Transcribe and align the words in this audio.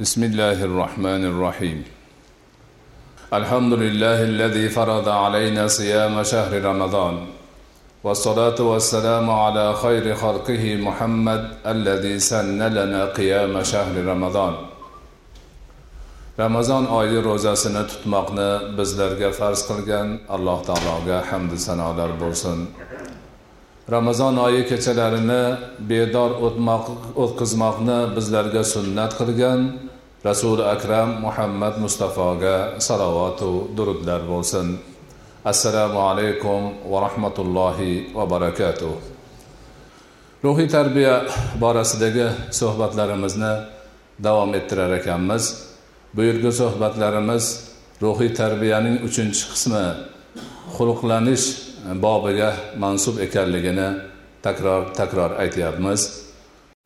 بسم 0.00 0.24
الله 0.24 0.64
الرحمن 0.64 1.24
الرحيم 1.24 1.84
الحمد 3.32 3.72
لله 3.72 4.22
الذي 4.24 4.68
فرض 4.68 5.08
علينا 5.08 5.66
صيام 5.68 6.22
شهر 6.22 6.64
رمضان 6.64 7.26
والصلاة 8.04 8.60
والسلام 8.60 9.30
على 9.30 9.74
خير 9.74 10.14
خلقه 10.14 10.76
محمد 10.76 11.56
الذي 11.66 12.18
سن 12.18 12.62
لنا 12.62 13.06
قيام 13.06 13.62
شهر 13.62 14.04
رمضان 14.04 14.54
ramazon 16.38 16.86
oyi 16.86 17.24
ro'zasini 17.24 17.82
tutmoqni 17.90 18.50
bizlarga 18.78 19.30
farz 19.38 19.60
qilgan 19.68 20.08
alloh 20.34 20.58
taologa 20.68 21.18
hamdu 21.30 21.56
sanolar 21.66 22.10
bo'lsin. 22.22 22.58
Ramazon 23.90 24.36
oyi 24.36 24.62
kechalarini 24.70 25.42
bedor 25.90 26.30
o'tkazmoqni 27.22 27.98
bizlarga 28.16 28.62
sunnat 28.74 29.12
qilgan 29.18 29.60
rasuli 30.24 30.64
akram 30.74 31.10
muhammad 31.26 31.74
mustafoga 31.84 32.56
salovatu 32.78 33.50
durudlar 33.76 34.20
bo'lsin. 34.32 34.78
Assalomu 35.44 35.98
alaykum 36.10 36.60
va 36.90 36.98
rahmatullohi 37.06 38.14
va 38.14 38.24
barakatuh. 38.34 38.94
Ruhiy 40.44 40.68
tarbiya 40.76 41.14
borasidagi 41.62 42.26
suhbatlarimizni 42.58 43.52
davom 44.26 44.54
ettirar 44.54 44.90
ekanmiz. 45.00 45.44
Bu 46.14 46.22
suhbatlarimiz 46.52 47.44
ruhiy 48.02 48.30
tarbiyaning 48.40 48.96
uchinchi 49.06 49.44
qismi 49.52 49.84
xulqlanish 50.76 51.71
bobiga 52.04 52.50
mansub 52.82 53.16
ekanligini 53.26 53.88
takror 54.42 54.82
takror 54.98 55.30
aytyapmiz. 55.42 56.00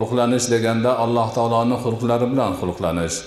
Xulqlanish 0.01 0.47
deganda 0.53 0.91
alloh 1.03 1.27
taoloni 1.37 1.75
xulqlari 1.83 2.27
bilan 2.33 2.51
xulqlanish 2.61 3.17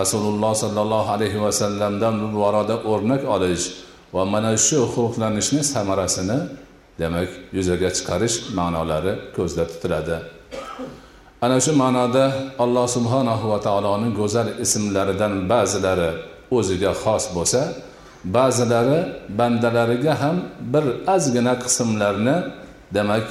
rasululloh 0.00 0.52
sollallohu 0.62 1.08
alayhi 1.16 1.38
vasallamdan 1.46 2.14
bu 2.22 2.28
borada 2.40 2.76
o'rnak 2.92 3.22
olish 3.34 3.64
va 4.14 4.22
mana 4.32 4.52
shu 4.66 4.78
xulqlanishni 4.94 5.62
samarasini 5.74 6.38
demak 7.00 7.30
yuzaga 7.56 7.90
chiqarish 7.96 8.36
ma'nolari 8.58 9.12
ko'zda 9.36 9.64
tutiladi. 9.70 10.16
Ana 11.44 11.58
shu 11.64 11.72
ma'noda 11.82 12.24
alloh 12.64 12.86
subhanahu 12.96 13.44
va 13.52 13.58
taoloning 13.66 14.12
go'zal 14.20 14.48
ismlaridan 14.64 15.32
ba'zilari 15.52 16.10
o'ziga 16.56 16.92
xos 17.02 17.24
bo'lsa 17.36 17.60
ba'zilari 18.24 19.00
bandalariga 19.38 20.20
ham 20.22 20.36
bir 20.72 20.84
ozgina 21.14 21.54
qismlarni 21.64 22.36
demak 22.94 23.26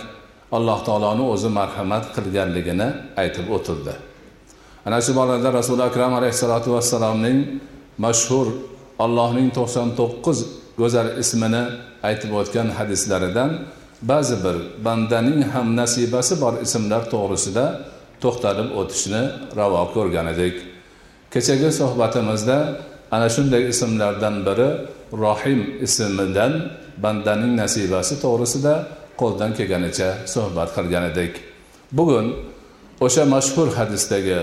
alloh 0.51 0.79
taoloni 0.87 1.23
o'zi 1.33 1.49
marhamat 1.59 2.05
qilganligini 2.15 2.87
aytib 3.21 3.47
o'tildi. 3.55 3.93
Ana 4.85 5.01
shu 5.05 5.11
borada 5.19 5.49
rasuli 5.59 5.83
akram 5.89 6.13
alayhissalotu 6.19 6.69
vassalomning 6.75 7.39
mashhur 8.05 8.47
allohning 8.99 9.49
to'qson 9.57 9.87
to'qqiz 9.99 10.39
go'zal 10.81 11.07
ismini 11.23 11.63
aytib 12.09 12.31
o'tgan 12.39 12.67
hadislaridan 12.77 13.49
ba'zi 14.11 14.35
bir 14.43 14.57
bandaning 14.85 15.39
ham 15.53 15.67
nasibasi 15.79 16.33
bor 16.43 16.53
ismlar 16.65 17.03
to'g'risida 17.13 17.65
to'xtalib 18.23 18.69
o'tishni 18.79 19.23
ravo 19.59 19.81
ko'rgan 19.95 20.27
edik 20.33 20.55
kechagi 21.33 21.69
suhbatimizda 21.79 22.57
ana 23.13 23.27
shunday 23.35 23.63
ismlardan 23.73 24.35
biri 24.47 24.69
rohim 25.23 25.59
ismidan 25.85 26.53
bandaning 27.03 27.53
nasibasi 27.61 28.13
to'g'risida 28.23 28.73
qo'ldan 29.21 29.51
kelganicha 29.57 30.09
suhbat 30.33 30.69
qilgan 30.77 31.03
edik. 31.11 31.33
Bugun 31.97 32.25
o'sha 33.05 33.23
mashhur 33.35 33.67
hadisdagi 33.79 34.39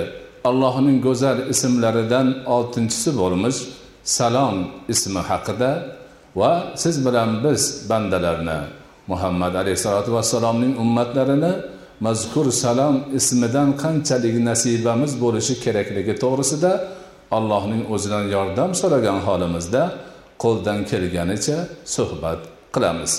allohning 0.49 0.99
go'zal 1.07 1.39
ismlaridan 1.53 2.29
oltinchisi 2.57 3.11
bo'lmish 3.21 3.59
salom 4.17 4.57
ismi 4.93 5.23
haqida 5.31 5.71
va 6.41 6.53
siz 6.83 6.95
bilan 7.07 7.31
biz 7.45 7.63
bandalarni 7.91 8.59
muhammad 9.11 9.55
alayhissalotu 9.63 10.11
vassalomning 10.17 10.73
ummatlarini 10.85 11.53
mazkur 12.07 12.47
salom 12.63 12.97
ismidan 13.19 13.69
qanchalik 13.83 14.37
nasibamiz 14.49 15.13
bo'lishi 15.25 15.55
kerakligi 15.65 16.15
to'g'risida 16.23 16.73
allohning 17.37 17.83
o'zidan 17.95 18.25
yordam 18.35 18.71
so'ragan 18.81 19.19
holimizda 19.27 19.83
qo'ldan 20.43 20.79
kelganicha 20.91 21.59
suhbat 21.95 22.41
qilamiz. 22.75 23.13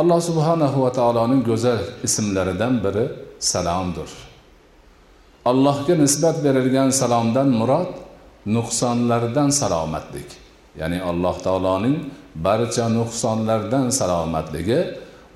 Alloh 0.00 0.20
subhanahu 0.28 0.76
va 0.84 0.90
taoloning 0.98 1.42
go'zal 1.50 1.80
ismlaridan 2.06 2.74
biri 2.84 3.04
salomdir. 3.52 4.10
Allohga 5.50 5.94
nisbat 6.04 6.36
berilgan 6.44 6.90
salomdan 7.00 7.48
murod 7.60 7.90
nuqsonlardan 8.56 9.50
salomatlik 9.60 10.28
ya'ni 10.80 10.98
alloh 11.10 11.36
taoloning 11.46 11.96
barcha 12.46 12.86
nuqsonlardan 12.98 13.86
salomatligi 14.00 14.80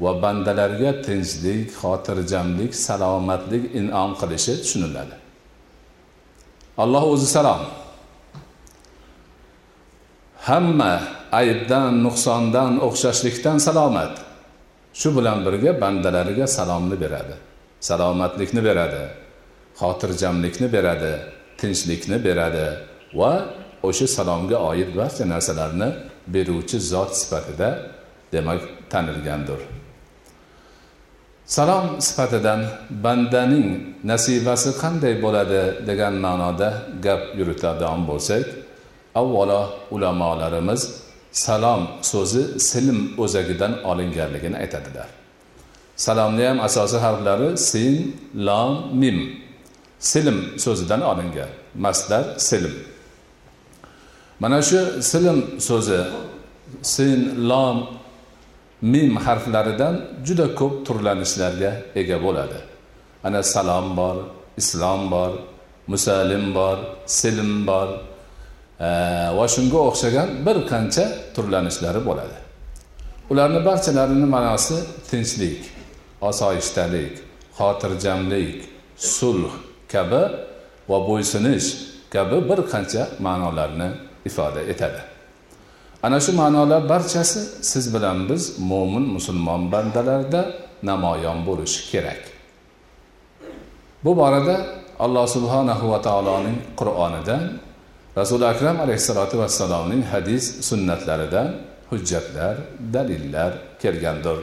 va 0.05 0.13
bandalarga 0.23 0.91
tinchlik 1.07 1.67
xotirjamlik 1.81 2.73
salomatlik 2.87 3.65
inom 3.81 4.11
qilishi 4.21 4.55
tushuniladi. 4.63 5.26
Alloh 6.79 7.05
o'zi 7.13 7.27
salom. 7.37 7.63
Hamma 10.49 10.93
aybdan 11.41 11.93
nuqsondan 12.07 12.73
o'xshashlikdan 12.87 13.59
salomat. 13.67 14.15
Shu 15.01 15.09
bilan 15.17 15.39
birga 15.47 15.73
bandalariga 15.83 16.47
salomni 16.47 16.97
beradi. 17.05 17.35
Salomatlikni 17.89 18.63
beradi. 18.69 19.05
Xotirjamlikni 19.81 20.69
beradi. 20.77 21.13
Tinchlikni 21.61 22.19
beradi. 22.27 22.67
Va 23.19 23.33
o'sha 23.89 24.07
salomga 24.17 24.57
oid 24.71 24.91
barcha 24.99 25.25
narsalarni 25.33 25.89
beruvchi 26.35 26.79
zot 26.93 27.11
sifatida 27.21 27.69
demak 28.33 28.63
tanilgandir. 28.93 29.61
Salom 31.47 32.01
sifatidan 32.03 32.61
bandaning 32.91 33.69
nasibasi 34.05 34.71
qanday 34.83 35.15
bo'ladi 35.25 35.87
degan 35.89 36.15
ma'noda 36.27 36.69
gap 37.05 37.23
yuritadigan 37.39 38.01
bo'lsak 38.11 38.45
avvalo 39.21 39.63
ulamolarimiz 39.95 40.83
salom 41.45 41.83
so'zi 42.13 42.43
silm 42.71 42.99
o'zagidan 43.23 43.73
olinganligini 43.91 44.57
aytadilar. 44.65 45.09
Salomni 45.97 46.45
ham 46.49 46.59
asosiy 46.69 47.01
harflari 47.07 47.49
sin 47.71 47.95
lom 48.47 48.73
mim 49.01 49.19
silm 49.99 50.39
so'zidan 50.65 51.01
olingan 51.11 51.51
masdar 51.85 52.25
silm 52.49 52.75
mana 54.41 54.63
shu 54.69 54.81
silm 55.11 55.39
so'zi 55.69 56.01
sin 56.83 57.21
lom 57.51 57.77
mim 58.83 59.17
harflaridan 59.17 59.95
juda 60.27 60.55
ko'p 60.55 60.87
turlanishlarga 60.87 61.73
ega 61.95 62.23
bo'ladi. 62.23 62.59
Ana 63.25 63.43
salom 63.43 63.97
bor 63.97 64.17
islom 64.57 65.11
bor 65.11 65.33
musalim 65.87 66.55
bor 66.55 66.79
silm 67.07 67.67
bor 67.67 67.89
e, 68.81 68.89
va 69.39 69.47
shunga 69.55 69.81
o'xshagan 69.89 70.29
bir 70.47 70.57
qancha 70.71 71.05
turlanishlari 71.35 72.01
bo'ladi. 72.09 72.37
Ularni 73.31 73.61
barchalarini 73.69 74.27
ma'nosi 74.35 74.79
tinchlik 75.11 75.61
osoyishtalik 76.21 77.13
xotirjamlik 77.59 78.57
sulh 78.97 79.53
kabi 79.93 80.23
va 80.91 80.99
bo'ysunish 81.09 81.69
kabi 82.15 82.39
bir 82.49 82.61
qancha 82.73 83.03
ma'nolarni 83.27 83.89
ifoda 84.29 84.61
etadi. 84.73 85.16
Ana 86.03 86.19
shu 86.21 86.33
ma'nolar 86.33 86.89
barchasi 86.89 87.41
siz 87.71 87.95
bilan 87.95 88.29
biz 88.29 88.43
mo'min 88.59 89.05
musulmon 89.17 89.63
bandalarda 89.73 90.43
namoyon 90.83 91.39
bo'lishi 91.49 91.81
kerak. 91.91 92.21
Bu 94.05 94.17
borada 94.17 94.57
alloh 95.05 95.27
subhanahu 95.37 95.85
va 95.93 96.01
taoloning 96.09 96.59
qur'onidan 96.81 97.43
rasuli 98.17 98.45
akram 98.53 98.77
alayhissalotu 98.85 99.39
vassalomning 99.43 100.03
hadis 100.13 100.45
sunnatlaridan 100.69 101.49
hujjatlar 101.91 102.55
dalillar 102.95 103.53
kelgandir. 103.83 104.39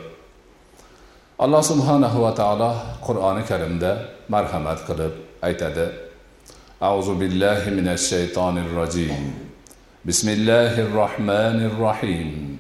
Alloh 1.39 1.63
subhanahu 1.72 2.18
va 2.25 2.31
taolo 2.42 2.72
qur'oni 3.07 3.44
karimda 3.50 3.92
marhamat 4.33 4.80
qilib 4.88 5.13
aytadi. 5.48 5.86
Auzu 6.89 7.13
billahi 7.22 7.69
minash 7.77 8.04
shaytonir 8.12 8.68
rojim. 8.80 9.52
بسم 10.03 10.29
الله 10.29 10.79
الرحمن 10.79 11.59
الرحيم. 11.71 12.59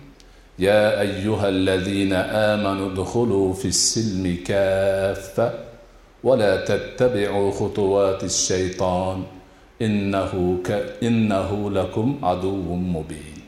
يا 0.59 1.01
أيها 1.01 1.49
الذين 1.49 2.13
آمنوا 2.53 2.91
ادخلوا 2.91 3.53
في 3.53 3.67
السلم 3.67 4.47
كافة 4.47 5.53
ولا 6.23 6.63
تتبعوا 6.63 7.51
خطوات 7.51 8.23
الشيطان. 8.23 9.23
إنه 9.81 10.31
ك... 10.63 10.69
إنه 11.03 11.71
لكم 11.71 12.19
عدو 12.23 12.75
مبين. 12.75 13.39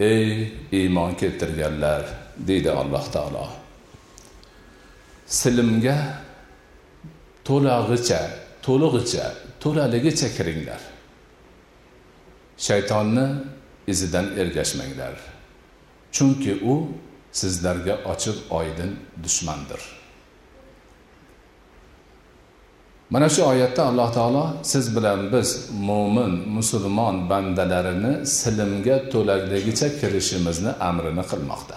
ey 0.00 0.48
iymon 0.72 1.12
keltirganlar 1.20 2.04
deydi 2.48 2.70
alloh 2.72 3.04
taolo 3.12 3.46
silmga 5.26 5.96
to'lag'icha 7.44 8.20
to'lig'icha 8.64 9.26
to'laligicha 9.62 10.28
kiringlar 10.36 10.80
shaytonni 12.66 13.26
izidan 13.92 14.26
ergashmanglar. 14.40 15.14
Chunki 16.12 16.52
u 16.72 16.74
sizlarga 17.40 17.94
ochiq 18.12 18.38
oydin 18.58 18.90
dushmandir. 19.24 19.80
Mana 23.10 23.28
shu 23.28 23.42
oyatda 23.52 23.82
alloh 23.90 24.08
taolo 24.18 24.44
siz 24.62 24.96
bilan 24.96 25.20
biz 25.32 25.48
mo'min 25.88 26.32
musulmon 26.56 27.16
bandalarini 27.30 28.12
silimga 28.38 28.96
to'laligicha 29.12 29.88
kirishimizni 30.00 30.72
amrini 30.88 31.24
qilmoqda. 31.30 31.76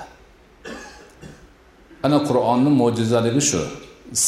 Ana 2.06 2.18
qur'onni 2.28 2.72
mo'jizaligi 2.82 3.44
shu. 3.52 3.62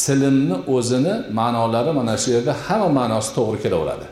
Silimni 0.02 0.56
o'zini 0.76 1.14
ma'nolari 1.38 1.92
mana 1.98 2.14
shu 2.22 2.28
yerda 2.36 2.52
hamma 2.66 2.88
ma'nosi 2.98 3.30
to'g'ri 3.36 3.58
kelaveradi. 3.64 4.06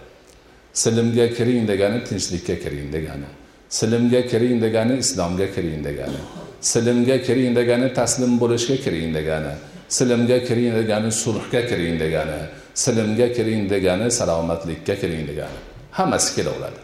Silimga 0.74 1.26
kiring 1.36 1.66
degani 1.68 2.04
tinchlikka 2.04 2.56
kiring 2.62 2.92
degani. 2.92 3.28
Silimga 3.70 4.20
kiring 4.30 4.60
degani 4.64 4.94
islomga 4.98 5.46
kiring 5.54 5.82
degani. 5.84 6.20
Silimga 6.60 7.16
kiring 7.26 7.54
degani 7.58 7.94
taslim 7.94 8.38
bo'lishga 8.40 8.76
kiring 8.84 9.14
degani. 9.14 9.54
Silimga 9.88 10.38
kiring 10.46 10.74
degani 10.78 11.10
sulhga 11.22 11.60
kiring 11.68 11.96
degani. 12.02 12.40
Silimga 12.74 13.28
kiring 13.36 13.70
degani 13.70 14.06
salomatlikka 14.18 14.94
kiring 15.00 15.26
degani. 15.30 15.58
Hammasi 15.92 16.30
kelaveradi. 16.36 16.80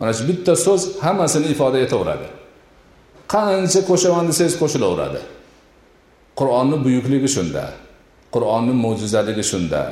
Mana 0.00 0.12
shu 0.12 0.28
bitta 0.28 0.56
so'z 0.56 0.82
hammasini 1.00 1.46
ifoda 1.54 1.78
etaveradi. 1.86 2.28
Qancha 3.32 3.80
qo'shaman 3.90 4.24
desangiz 4.30 4.56
qo'shilaveradi. 4.62 5.20
Qur'onni 6.38 6.76
buyukligi 6.84 7.28
shunda. 7.36 7.64
Qur'onni 8.34 8.74
mo'jizaligi 8.84 9.44
shunda. 9.52 9.82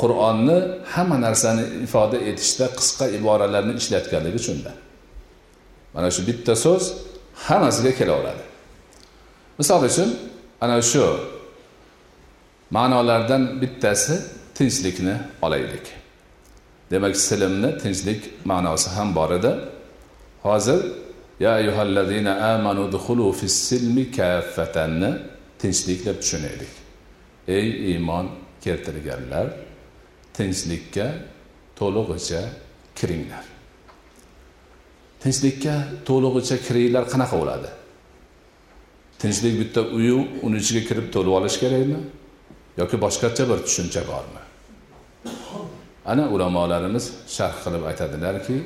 Qur'onni 0.00 0.58
hamma 0.92 1.16
narsani 1.26 1.64
ifoda 1.86 2.16
etishda 2.30 2.66
qisqa 2.78 3.04
iboralarni 3.18 3.72
ishlatganligi 3.80 4.40
shunda 4.46 4.72
mana 5.94 6.08
shu 6.14 6.20
bitta 6.28 6.54
so'z 6.64 6.84
hammasiga 7.46 7.92
kelaveradi 8.00 8.44
misol 9.58 9.82
uchun 9.90 10.08
ana 10.64 10.76
shu 10.92 11.04
ma'nolardan 12.76 13.42
bittasi 13.62 14.14
tinchlikni 14.54 15.16
olaylik. 15.42 15.86
Demak 16.90 17.16
silimni 17.16 17.78
tinchlik 17.78 18.20
ma'nosi 18.44 18.90
ham 18.90 19.14
bor 19.14 19.30
edi. 19.30 19.52
Hozir 20.42 20.80
ya 21.40 21.52
ayyuhallazina 21.52 22.32
amanu 22.54 22.92
dukhulu 22.92 23.32
fis 23.32 23.56
silmi 23.68 24.10
kaffatanni 24.10 25.10
tinchlik 25.58 26.06
deb 26.06 26.16
tushunaylik. 26.22 26.72
Ey 27.48 27.66
iymon 27.90 28.26
keltirganlar 28.64 29.46
tinchlikka 30.40 31.06
to'lig'icha 31.78 32.42
kiringlar. 32.98 33.44
Tinchlikka 35.22 35.74
to'lig'icha 36.08 36.56
kiringlar 36.66 37.04
qanaqa 37.12 37.36
bo'ladi? 37.42 37.70
Tinchlik 39.20 39.54
bitta 39.60 39.80
uyu 39.98 40.16
uni 40.46 40.56
ichiga 40.62 40.82
kirib 40.88 41.06
to'lib 41.14 41.32
olish 41.38 41.56
kerakmi? 41.62 42.00
Yoki 42.80 42.96
boshqacha 43.04 43.44
bir 43.50 43.58
tushuncha 43.66 44.02
bormi? 44.10 44.42
Ana 46.12 46.24
ulamolarimiz 46.34 47.04
sharh 47.36 47.56
qilib 47.64 47.84
aytadilarki 47.90 48.56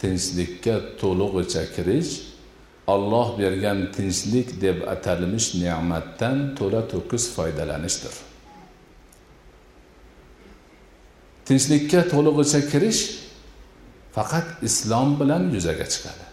tinchlikka 0.00 0.74
to'lig'icha 1.00 1.62
kirish 1.74 2.12
olloh 2.94 3.28
bergan 3.40 3.78
tinchlik 3.96 4.48
deb 4.64 4.78
atalmish 4.94 5.48
ne'matdan 5.62 6.36
to'la 6.58 6.80
to'kis 6.92 7.24
foydalanishdir. 7.36 8.27
Tinchlikka 11.48 12.00
to'lig'icha 12.12 12.60
kirish 12.70 13.00
faqat 14.16 14.46
islom 14.68 15.08
bilan 15.20 15.42
yuzaga 15.54 15.86
chiqadi. 15.92 16.26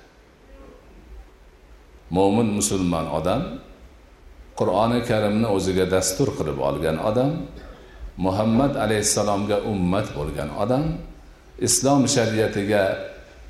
Mo'min 2.16 2.48
musulmon 2.58 3.08
odam 3.20 3.42
qur'oni 4.60 5.00
karimni 5.10 5.48
o'ziga 5.56 5.86
dastur 5.96 6.30
qilib 6.38 6.60
olgan 6.70 6.98
odam 7.10 7.32
muhammad 8.26 8.74
alayhissalomga 8.84 9.58
ummat 9.72 10.08
bo'lgan 10.18 10.50
odam 10.64 10.86
islom 11.68 12.02
shariatiga 12.16 12.84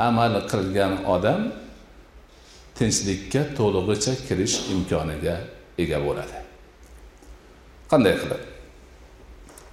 amal 0.08 0.34
qilgan 0.52 0.94
odam 1.16 1.42
tinchlikka 2.78 3.42
to'lig'icha 3.58 4.14
kirish 4.28 4.56
imkoniga 4.74 5.36
ega 5.84 5.98
bo'ladi. 6.06 6.38
Qanday 7.92 8.16
qilib? 8.22 8.42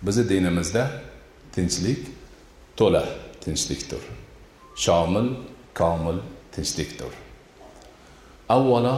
Bizni 0.06 0.24
dinimizda 0.32 0.82
tinchlik 1.54 2.00
to'la 2.76 3.04
tinchlikdir. 3.44 4.02
Shomil 4.76 5.28
komil 5.75 6.19
tinchlikdir. 6.54 7.12
Avvalo 8.49 8.96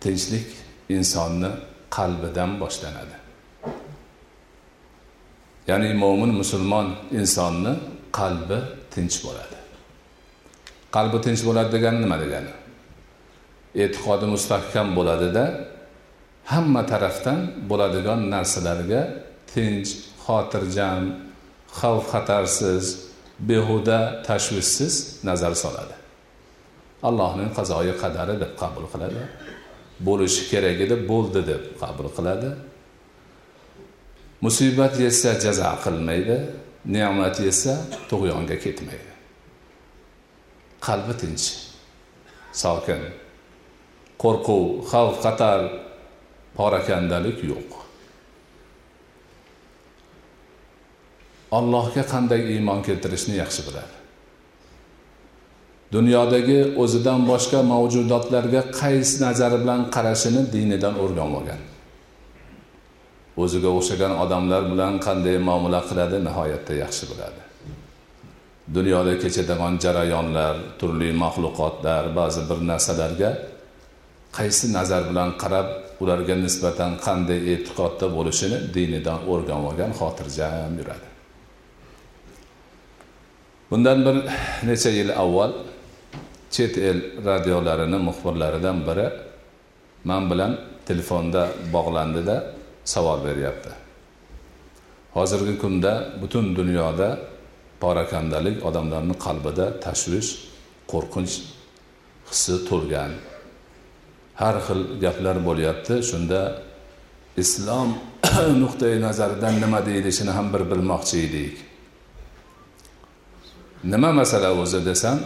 tinchlik 0.00 0.48
insonni 0.88 1.50
qalbidan 1.96 2.50
boshlanadi. 2.62 3.16
Ya'ni 5.68 5.94
mo'min 6.02 6.32
musulmon 6.40 6.86
insonni 7.20 7.72
qalbi 8.18 8.58
tinch 8.94 9.16
bo'ladi. 9.24 9.58
Qalbi 10.96 11.18
tinch 11.26 11.42
bo'ladi 11.48 11.70
degani 11.76 11.98
nima 12.04 12.16
degani? 12.24 12.52
E'tiqodi 13.82 14.26
mustahkam 14.34 14.88
bo'ladida 14.98 15.44
hamma 16.52 16.82
tarafdan 16.92 17.40
bo'ladigan 17.70 18.20
narsalarga 18.34 19.02
tinch 19.52 19.88
xotirjam 20.24 21.02
xavf 21.80 22.04
xatarsiz 22.12 22.84
behuda 23.48 24.22
tashvishsiz 24.26 24.94
nazar 25.28 25.54
soladi. 25.64 25.96
Allohning 27.08 27.50
qazoyi 27.58 27.94
qadari 28.02 28.34
deb 28.42 28.52
qabul 28.62 28.86
qiladi. 28.92 29.22
Bo'lishi 30.06 30.42
kerak 30.50 30.78
edi 30.84 30.96
bo'ldi 31.10 31.40
deb 31.50 31.62
qabul 31.82 32.08
qiladi. 32.16 32.50
Musibat 34.44 34.94
yetsa 35.04 35.30
jazo 35.44 35.70
qilmaydi 35.84 36.36
ne'mat 36.94 37.36
yetsa 37.46 37.72
tug'yonga 38.10 38.56
ketmaydi. 38.64 39.10
Qalbi 40.86 41.14
tinch 41.20 41.46
sokin 42.62 43.02
qo'rquv 44.22 44.64
xavf 44.90 45.16
xatar 45.24 45.60
porakandalik 46.56 47.38
yo'q. 47.50 47.83
Allohga 51.58 52.02
qanday 52.12 52.40
iymon 52.54 52.80
keltirishni 52.86 53.36
yaxshi 53.42 53.62
biladi 53.68 54.04
dunyodagi 55.94 56.58
o'zidan 56.82 57.20
boshqa 57.30 57.60
mavjudotlarga 57.72 58.62
qaysi 58.80 59.14
nazari 59.24 59.56
bilan 59.62 59.80
qarashini 59.94 60.42
dinidan 60.54 60.94
o'rganib 61.04 61.34
olgan. 61.38 61.60
O'ziga 63.42 63.70
o'xshagan 63.78 64.12
odamlar 64.24 64.62
bilan 64.72 64.94
qanday 65.06 65.36
muomala 65.48 65.80
qiladi 65.88 66.18
nihoyatda 66.28 66.74
yaxshi 66.84 67.04
biladi. 67.10 67.42
Dunyoda 68.76 69.14
kechadigan 69.22 69.74
jarayonlar 69.84 70.54
turli 70.80 71.10
maxluqotlar 71.22 72.04
ba'zi 72.18 72.42
bir 72.48 72.58
narsalarga 72.70 73.30
qaysi 74.38 74.66
nazar 74.76 75.02
bilan 75.10 75.30
qarab 75.42 75.68
ularga 76.02 76.34
nisbatan 76.44 76.92
qanday 77.06 77.40
e'tiqodda 77.52 78.06
bo'lishini 78.16 78.58
dinidan 78.76 79.18
o'rganib 79.32 79.66
olgan 79.70 79.92
xotirjam 80.00 80.72
yuradi. 80.80 81.13
Bundan 83.74 83.98
bir 84.06 84.16
necha 84.68 84.90
yil 84.98 85.10
avval 85.22 85.52
chet 86.54 86.74
el 86.78 86.98
radiolarini 87.28 87.98
muxbirlaridan 88.08 88.78
biri 88.88 89.06
man 90.10 90.22
bilan 90.30 90.52
telefonda 90.88 91.42
bog'landida 91.74 92.36
savol 92.92 93.18
beryapti. 93.26 93.72
Hozirgi 95.16 95.54
kunda 95.62 95.92
butun 96.22 96.46
dunyoda 96.58 97.08
porakandalik 97.82 98.56
odamlarni 98.68 99.16
qalbida 99.26 99.66
tashvish 99.84 100.30
qo'rqinch 100.92 101.34
hissi 102.30 102.54
to'lgan. 102.68 103.12
Har 104.40 104.56
xil 104.66 104.80
gaplar 105.04 105.36
bo'lyapti 105.48 105.94
shunda 106.10 106.40
islom 107.42 107.88
nuqtai 108.62 108.94
nazaridan 109.06 109.54
nima 109.64 109.80
deyilishini 109.88 110.32
ham 110.38 110.46
bir 110.54 110.62
bilmoqchi 110.70 111.16
edik. 111.26 111.54
Nima 113.84 114.12
masala 114.12 114.50
o'zi 114.62 114.80
desam 114.86 115.18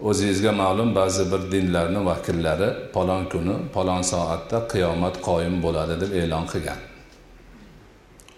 o'zingizga 0.00 0.52
ma'lum 0.62 0.94
ba'zi 0.94 1.24
bir 1.32 1.40
dinlarni 1.52 2.00
vakillari 2.10 2.68
palon 2.94 3.24
kuni 3.32 3.54
palon 3.74 4.02
soatda 4.12 4.58
qiyomat 4.72 5.16
qoyim 5.28 5.56
bo'ladi 5.64 5.94
deb 6.02 6.12
e'lon 6.20 6.44
qilgan. 6.52 6.80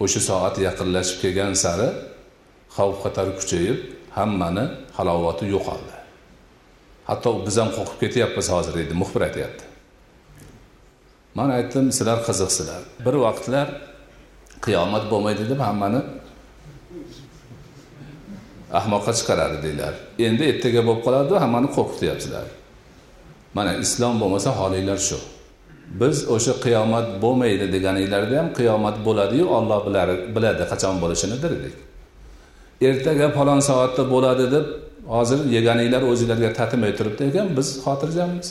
O'sha 0.03 0.21
soat 0.29 0.55
yaqinlashib 0.67 1.19
kelgan 1.23 1.55
sari 1.65 1.89
xavf 2.77 2.97
xatar 3.05 3.29
kuchayib 3.39 3.79
hammani 4.19 4.65
halovati 4.99 5.45
yo'qoldi. 5.55 5.95
Hatto 7.11 7.31
biz 7.47 7.57
ham 7.61 7.71
qo'rqib 7.77 7.99
ketyapmiz 8.05 8.47
hozir 8.55 8.73
deydi 8.79 8.95
muxbir 9.03 9.23
aytyapti. 9.29 9.65
Man 11.39 11.51
aytdim 11.59 11.87
sizlar 11.97 12.19
qiziqsizlar. 12.29 12.83
Bir 13.05 13.15
vaqtlar 13.27 13.69
qiyomat 14.67 15.05
bo'lmaydi 15.13 15.45
deb 15.53 15.61
hammani 15.69 16.01
ahmoqqa 18.79 19.13
chiqaradi 19.19 19.57
deydilar 19.65 19.95
endi 20.27 20.43
ertaga 20.53 20.81
bo'lib 20.87 21.03
qoladi 21.07 21.35
hammani 21.45 21.69
qo'rqityapsizlar 21.77 22.47
mana 23.57 23.73
islom 23.85 24.15
bo'lmasa 24.23 24.51
holinglar 24.61 24.99
shu. 25.09 25.19
Biz 26.01 26.17
o'sha 26.35 26.53
qiyomat 26.65 27.07
bo'lmaydi 27.23 27.67
deganinglarda 27.75 28.35
ham 28.41 28.49
qiyomat 28.59 28.97
bo'ladiyu 29.07 29.47
olloh 29.59 29.81
biladi 30.37 30.65
qachon 30.73 30.97
bo'lishini 31.03 31.37
dedik 31.45 31.75
ertaga 32.89 33.27
falon 33.37 33.61
soatda 33.69 34.03
bo'ladi 34.15 34.45
deb 34.55 34.67
hozir 35.15 35.41
yeganinglar 35.57 36.03
o'zinglarga 36.11 36.51
tatimay 36.59 36.93
turibdi 36.99 37.23
ekan 37.31 37.49
biz 37.59 37.69
xotirjammiz. 37.85 38.49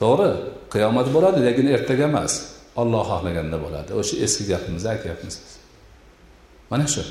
To'g'ri 0.00 0.30
qiyomat 0.74 1.06
bo'ladi 1.14 1.38
lekin 1.46 1.66
ertaga 1.76 2.04
emas. 2.10 2.32
Olloh 2.80 3.02
xohlaganda 3.10 3.56
bo'ladi. 3.64 3.90
O'sha 4.00 4.14
eski 4.24 4.44
gapimizni 4.52 4.88
aytyapmiz 4.94 5.34
mana 6.70 6.86
shu. 6.94 7.02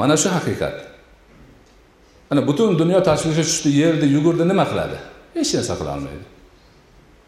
Mana 0.00 0.14
shu 0.22 0.28
haqiqat. 0.36 0.76
Mana 2.28 2.40
butun 2.48 2.78
dunyo 2.80 3.00
tashvishga 3.08 3.44
tushdi 3.50 3.70
yerdi 3.82 4.06
yugurdi 4.14 4.44
nima 4.50 4.64
qiladi? 4.70 4.98
Hech 5.36 5.50
narsa 5.56 5.74
qilolmaydi 5.80 6.26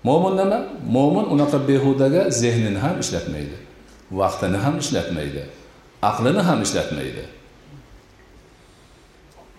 mo'min 0.08 0.34
nima? 0.40 0.58
Mo'min 0.96 1.26
unaqa 1.34 1.58
behudaga 1.68 2.22
zehnini 2.40 2.80
ham 2.84 2.96
ishlatmaydi 3.04 3.56
vaqtini 4.20 4.58
ham 4.64 4.74
ishlatmaydi 4.82 5.42
aqlini 6.10 6.42
ham 6.48 6.58
ishlatmaydi. 6.66 7.24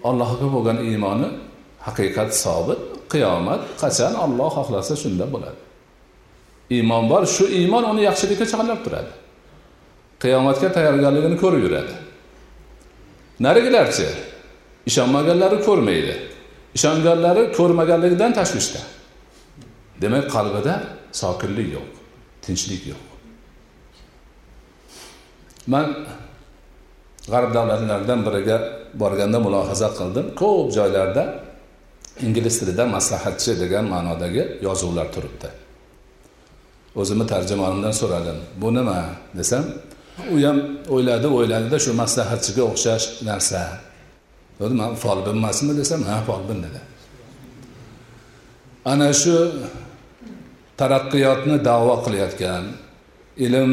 Allohga 0.10 0.48
bo'lgan 0.56 0.78
iymoni 0.90 1.28
haqiqat 1.88 2.30
sobit 2.44 2.80
qiyomat 3.14 3.62
qachon 3.82 4.14
olloh 4.26 4.50
xohlasa 4.58 4.94
shunda 5.04 5.26
bo'ladi. 5.34 5.62
Iymon 6.76 7.04
bor 7.12 7.24
shu 7.36 7.46
iymon 7.60 7.84
uni 7.92 8.02
yaxshilikka 8.10 8.46
chaqirlab 8.52 8.80
turadi. 8.86 9.12
Qiyomatga 10.24 10.68
tayyorgarligini 10.76 11.38
ko'rib 11.44 11.62
yuradi. 11.68 11.94
Narigilarchi? 13.46 14.08
Ishonmaganlari 14.90 15.58
ko'rmaydi. 15.68 16.14
Ishonganlari 16.78 17.44
ko'rmaganligidan 17.58 18.32
tashvishda. 18.40 18.82
Demak 20.02 20.26
qalbida 20.36 20.74
sokinlik 21.22 21.70
yo'q 21.76 21.88
tinchlik 22.46 22.84
yo'q. 22.92 23.02
Man 25.74 25.88
g'arb 27.32 27.52
davlatlaridan 27.58 28.20
biriga 28.28 28.58
borganda 29.02 29.40
mulohaza 29.46 29.90
qildim. 30.00 30.26
Ko'p 30.42 30.68
joylarda 30.78 31.24
ingliz 32.26 32.56
tilida 32.60 32.84
maslahatchi 32.96 33.52
degan 33.64 33.86
ma'nodagi 33.94 34.44
yozuvlar 34.68 35.08
turibdi. 35.16 35.50
O'zimni 37.02 37.26
tarjimonimdan 37.34 37.94
so'radim. 38.02 38.38
Bu 38.62 38.70
nima 38.78 38.98
desam 39.40 39.64
u 40.34 40.36
ham 40.46 40.58
o'yladi 40.94 41.28
o'yladida 41.38 41.78
shu 41.86 41.92
maslahatchiga 42.02 42.64
o'xshash 42.72 43.06
narsa. 43.30 43.62
Dedi 44.60 44.74
man 44.82 44.92
folbin 45.04 45.36
emasmi 45.42 45.74
desam 45.80 46.02
ha 46.10 46.16
folbin 46.30 46.60
dedi. 46.66 46.82
Ana 48.92 49.10
shu 49.22 49.36
taraqqiyotni 50.80 51.58
davo 51.70 51.94
qilayotgan 52.06 52.64
ilm 53.46 53.72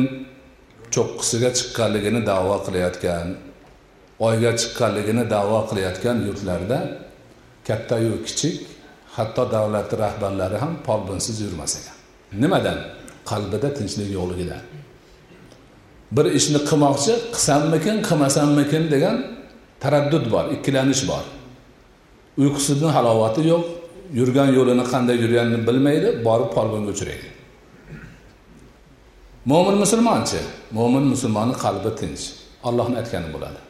cho'qqisiga 0.94 1.50
chiqqanligini 1.58 2.20
davo 2.30 2.56
qilayotgan 2.66 3.26
oyga 4.28 4.50
chiqqanligini 4.60 5.24
davo 5.34 5.58
qilayotgan 5.68 6.16
yurtlarda 6.26 6.78
kattayu 7.68 8.14
kichik 8.26 8.56
hatto 9.16 9.42
davlat 9.56 9.90
rahbarlari 10.04 10.56
ham 10.62 10.72
folbinsiz 10.86 11.36
yurmas 11.44 11.72
ekan. 11.78 11.96
Nimadan? 12.42 12.78
Qalbida 13.30 13.68
tinchlik 13.78 14.08
yo'qligidan 14.18 14.62
bir 16.16 16.26
ishni 16.38 16.60
qilmoqchi 16.68 17.12
qilsammikin 17.34 17.96
qilmasammikin 18.08 18.84
degan 18.94 19.16
taraddud 19.82 20.24
bor 20.34 20.44
ikkilanish 20.56 21.02
bor. 21.10 21.24
Uyqusini 22.42 22.88
halovati 22.96 23.42
yo'q 23.52 23.64
yurgan 24.18 24.48
yo'lini 24.58 24.84
qanday 24.92 25.16
yurganini 25.24 25.60
bilmaydi 25.68 26.08
borib 26.26 26.50
folbinga 26.56 26.90
uchraydi. 26.94 27.28
Mo'min 29.50 29.76
musulmonchi 29.84 30.40
mo'min 30.78 31.04
musulmonni 31.12 31.56
qalbi 31.64 31.90
tinch 32.00 32.22
ollohni 32.68 32.96
aytgani 33.00 33.28
bo'ladi. 33.34 33.60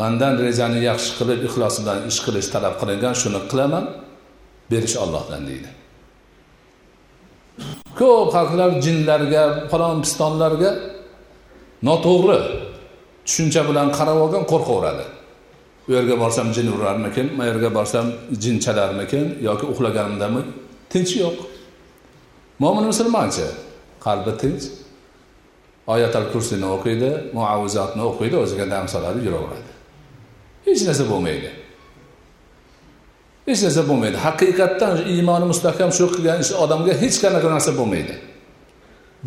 Mandan 0.00 0.34
rejani 0.44 0.80
yaxshi 0.90 1.10
qilib 1.18 1.40
ixlos 1.48 1.76
bilan 1.82 1.98
ish 2.10 2.20
qilish 2.26 2.48
talab 2.54 2.74
qilingan 2.80 3.14
shuni 3.22 3.40
qilaman 3.50 3.84
berish 4.70 4.96
ollohdan 5.04 5.42
deydi. 5.48 5.70
Ko'p 7.98 8.28
xalqlar 8.36 8.70
jinlarga 8.84 9.44
falon 9.70 9.96
pistonlarga 10.04 10.70
noto'g'ri. 11.86 12.40
Tushuncha 13.26 13.62
bilan 13.68 13.88
qarab 13.98 14.18
olgan 14.24 14.44
qo'rqaveradi. 14.52 15.04
U 15.88 15.92
yerga 15.92 16.16
borsam 16.22 16.52
jin 16.56 16.68
urarmikin 16.74 17.26
bu 17.38 17.44
yerga 17.44 17.74
borsam 17.74 18.06
jin 18.42 18.56
chalarmikin 18.64 19.38
yoki 19.48 19.66
uxlaganimdami? 19.72 20.42
Tinch 20.92 21.12
yo'q. 21.22 21.36
Mo'min 22.62 22.84
musulmonchi 22.90 23.46
qalbi 24.06 24.32
tinch. 24.42 24.64
Oyatal 25.86 26.26
kursini 26.32 26.66
o'qiydi 26.76 27.10
muavvizotni 27.36 28.02
o'qiydi 28.10 28.36
o'ziga 28.44 28.66
dam 28.70 28.88
soladi 28.94 29.20
yuraveradi. 29.26 29.72
Hech 30.66 30.82
narsa 30.88 31.04
bo'lmaydi. 31.12 31.50
Hech 33.48 33.60
narsa 33.64 33.82
bo'lmaydi. 33.88 34.16
Haqiqatdan 34.26 34.94
iymoni 35.12 35.46
mustahkam 35.52 35.90
shu 35.98 36.06
qilgan 36.14 36.38
ish 36.44 36.52
odamga 36.64 36.92
hech 37.02 37.16
qanaqa 37.24 37.48
narsa 37.54 37.72
bo'lmaydi. 37.78 38.14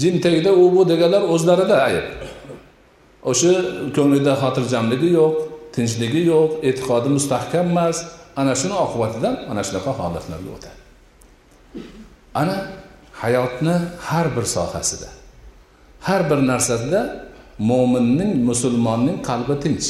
Jin 0.01 0.15
tegdi 0.25 0.51
u 0.61 0.63
bu 0.75 0.81
deganlar 0.89 1.21
o'zlarida 1.33 1.77
ayb. 1.87 2.05
O'sha 3.29 3.53
ko'nglida 3.95 4.33
xotirjamligi 4.41 5.09
yo'q 5.19 5.35
tinchligi 5.75 6.21
yo'q 6.33 6.49
e'tiqodi 6.67 7.09
mustahkam 7.17 7.67
emas. 7.73 7.97
Ana 8.39 8.53
shuni 8.61 8.75
oqibatidan 8.85 9.35
mana 9.49 9.61
shunaqa 9.67 9.91
holatlarga 9.99 10.49
o'tadi. 10.57 10.79
Ana 12.41 12.55
hayotni 13.21 13.75
har 14.07 14.27
bir 14.35 14.45
sohasida 14.55 15.09
har 16.07 16.21
bir 16.29 16.39
narsasida 16.51 17.01
mo'minning 17.69 18.31
musulmonning 18.49 19.17
qalbi 19.29 19.55
tinch. 19.63 19.87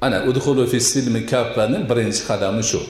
Ana 0.00 0.18
udhulu 0.30 0.66
fi 0.72 0.78
silmi 0.80 1.22
kaffani 1.32 1.78
birinchi 1.90 2.22
qadami 2.30 2.62
shu. 2.70 2.80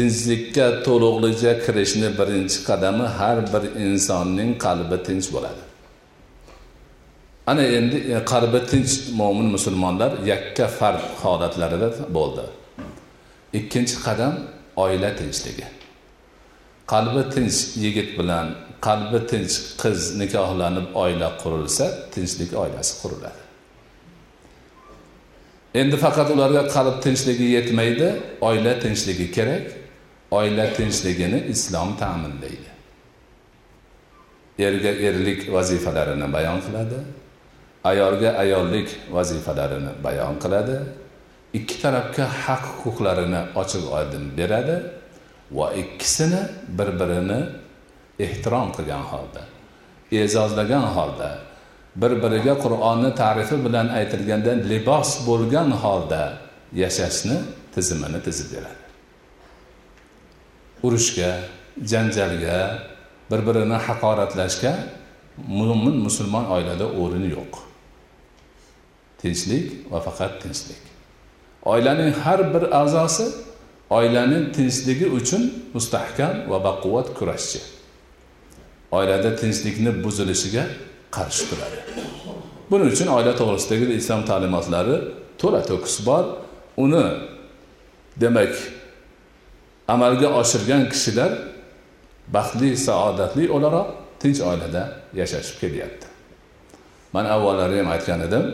Tinchlikka 0.00 0.66
to'liqligicha 0.86 1.52
kirishni 1.64 2.08
birinchi 2.18 2.58
qadami 2.68 3.06
har 3.18 3.38
bir 3.52 3.62
insonning 3.86 4.50
qalbi 4.66 4.96
tinch 5.06 5.26
bo'ladi. 5.34 5.62
Ana 7.50 7.62
endi 7.78 7.96
e, 8.16 8.18
qalbi 8.32 8.60
tinch 8.70 8.92
mo'min 9.20 9.48
musulmonlar 9.56 10.10
yakka 10.32 10.66
farq 10.78 11.04
holatlarida 11.22 11.88
bo'ldi. 12.16 12.44
Ikkinchi 13.58 13.96
qadam 14.06 14.34
oila 14.84 15.10
tinchligi. 15.20 15.66
Qalbi 16.92 17.22
tinch 17.34 17.56
yigit 17.84 18.10
bilan 18.18 18.46
qalbi 18.86 19.20
tinch 19.30 19.54
qiz 19.82 20.00
nikohlanib 20.20 20.86
oila 21.02 21.28
qurilsa 21.42 21.86
tinchlik 22.14 22.50
oilasi 22.62 22.92
quriladi. 23.02 23.42
Endi 25.80 25.96
faqat 26.04 26.28
ularga 26.34 26.62
qalb 26.76 26.96
tinchligi 27.04 27.46
yetmaydi 27.56 28.08
oila 28.48 28.72
tinchligi 28.84 29.28
kerak. 29.36 29.79
Oila 30.30 30.66
tinchligini 30.76 31.38
islom 31.54 31.96
ta'minlaydi. 32.02 32.70
Erga 34.58 34.92
erlik 35.08 35.52
vazifalarini 35.52 36.32
bayon 36.32 36.60
qiladi 36.66 36.98
ayolga 37.84 38.30
ayollik 38.42 38.88
vazifalarini 39.10 39.92
bayon 40.04 40.34
qiladi 40.42 40.76
ikki 41.58 41.76
tarafga 41.82 42.24
haq 42.44 42.64
huquqlarini 42.80 43.40
ochiq 43.62 43.84
oydin 43.98 44.24
beradi 44.38 44.76
va 45.58 45.66
ikkisini 45.82 46.42
bir 46.78 46.88
birini 47.00 47.40
ehtirom 48.26 48.68
qilgan 48.76 49.04
holda 49.12 49.42
e'zozlagan 50.12 50.86
holda 50.96 51.30
bir 51.96 52.12
biriga 52.22 52.54
qur'onni 52.64 53.10
tarifi 53.22 53.56
bilan 53.66 53.88
aytilganda 53.98 54.52
libos 54.70 55.10
bo'lgan 55.28 55.70
holda 55.82 56.22
yashashni 56.82 57.36
tizimini 57.74 58.20
tizib 58.26 58.48
beradi. 58.54 58.89
Urushga 60.82 61.30
janjalga 61.90 62.58
bir 63.30 63.40
birini 63.46 63.78
haqoratlashga 63.86 64.72
mo'min 65.48 65.96
musulmon 66.06 66.44
oilada 66.54 66.86
o'rin 67.02 67.26
yo'q. 67.36 67.52
Tinchlik 69.20 69.66
va 69.92 70.00
faqat 70.06 70.32
tinchlik. 70.42 70.82
Oilaning 71.72 72.12
har 72.24 72.40
bir 72.54 72.64
a'zosi 72.80 73.26
oilaning 73.90 74.44
tinchligi 74.56 75.06
uchun 75.18 75.42
mustahkam 75.74 76.34
va 76.50 76.58
baquvvat 76.68 77.08
kurashchi. 77.18 77.60
Oilada 78.98 79.30
tinchlikni 79.40 79.90
buzilishiga 80.04 80.64
qarshi 81.16 81.42
turadi. 81.50 81.78
Buning 82.70 82.88
uchun 82.94 83.08
oila 83.16 83.32
to'g'risidagi 83.40 83.86
islom 84.00 84.22
ta'limotlari 84.30 84.96
to'la 85.40 85.60
to'kis 85.70 85.96
bor. 86.08 86.24
Uni 86.84 87.06
demak 88.22 88.52
amalga 89.94 90.28
oshirgan 90.40 90.82
kishilar 90.92 91.32
baxtli 92.34 92.70
saodatli 92.86 93.44
o'laroq 93.56 93.88
tinch 94.22 94.40
oilada 94.50 94.82
yashashib 95.20 95.56
kelyapti. 95.62 96.06
Man 97.14 97.26
avvallari 97.34 97.78
ham 97.80 97.88
aytgan 97.94 98.20
edim 98.28 98.44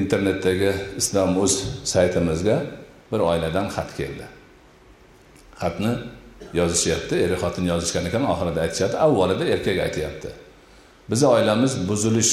internetdagi 0.00 0.72
islom 1.00 1.38
uz 1.44 1.52
saytimizga 1.92 2.56
bir 3.12 3.20
oiladan 3.30 3.66
xat 3.76 3.90
keldi. 3.98 4.26
Xatni 5.62 5.92
yozishyapti 6.60 7.14
er 7.24 7.32
xotin 7.42 7.64
yozishgan 7.72 8.04
ekan 8.10 8.24
oxirida 8.32 8.60
aytishyapti 8.66 8.96
avvalida 9.06 9.44
erkak 9.54 9.78
aytyapti. 9.86 10.30
Bizni 11.10 11.28
oilamiz 11.36 11.72
buzilish 11.88 12.32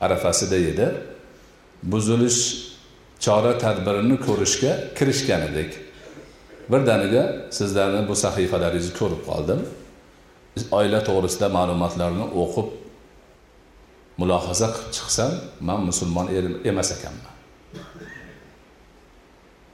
arafasida 0.00 0.56
edi. 0.70 0.88
Buzilish 1.82 2.40
chora 3.24 3.52
tadbirini 3.64 4.16
ko'rishga 4.26 4.72
kirishgan 4.98 5.42
edik. 5.50 5.70
Birdaniga 6.72 7.24
sizlarni 7.58 8.08
bu 8.08 8.14
sahifalaringizni 8.24 8.94
ko'rib 9.00 9.22
qoldim. 9.30 9.60
Oila 10.78 11.00
to'g'risida 11.08 11.46
ma'lumotlarni 11.56 12.26
o'qib 12.42 12.68
mulohaza 14.20 14.68
qilib 14.74 14.92
chiqsam 14.96 15.30
man 15.68 15.80
musulmon 15.88 16.26
emas 16.70 16.90
ekanman. 16.96 17.34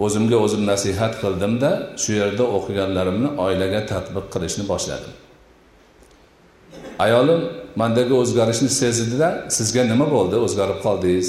O'zimga 0.05 0.37
o'zim 0.45 0.63
nasihat 0.73 1.15
qildimda 1.23 1.71
shu 2.03 2.11
yerda 2.21 2.45
o'qiganlarimni 2.57 3.31
oilaga 3.45 3.81
tadbiq 3.93 4.27
qilishni 4.35 4.65
boshladim. 4.73 5.15
Ayolim 7.05 7.41
mandagi 7.81 8.15
o'zgarishni 8.23 8.71
sezdida 8.81 9.29
sizga 9.57 9.83
nima 9.93 10.07
bo'ldi? 10.15 10.37
O'zgarib 10.47 10.79
qoldingiz. 10.87 11.29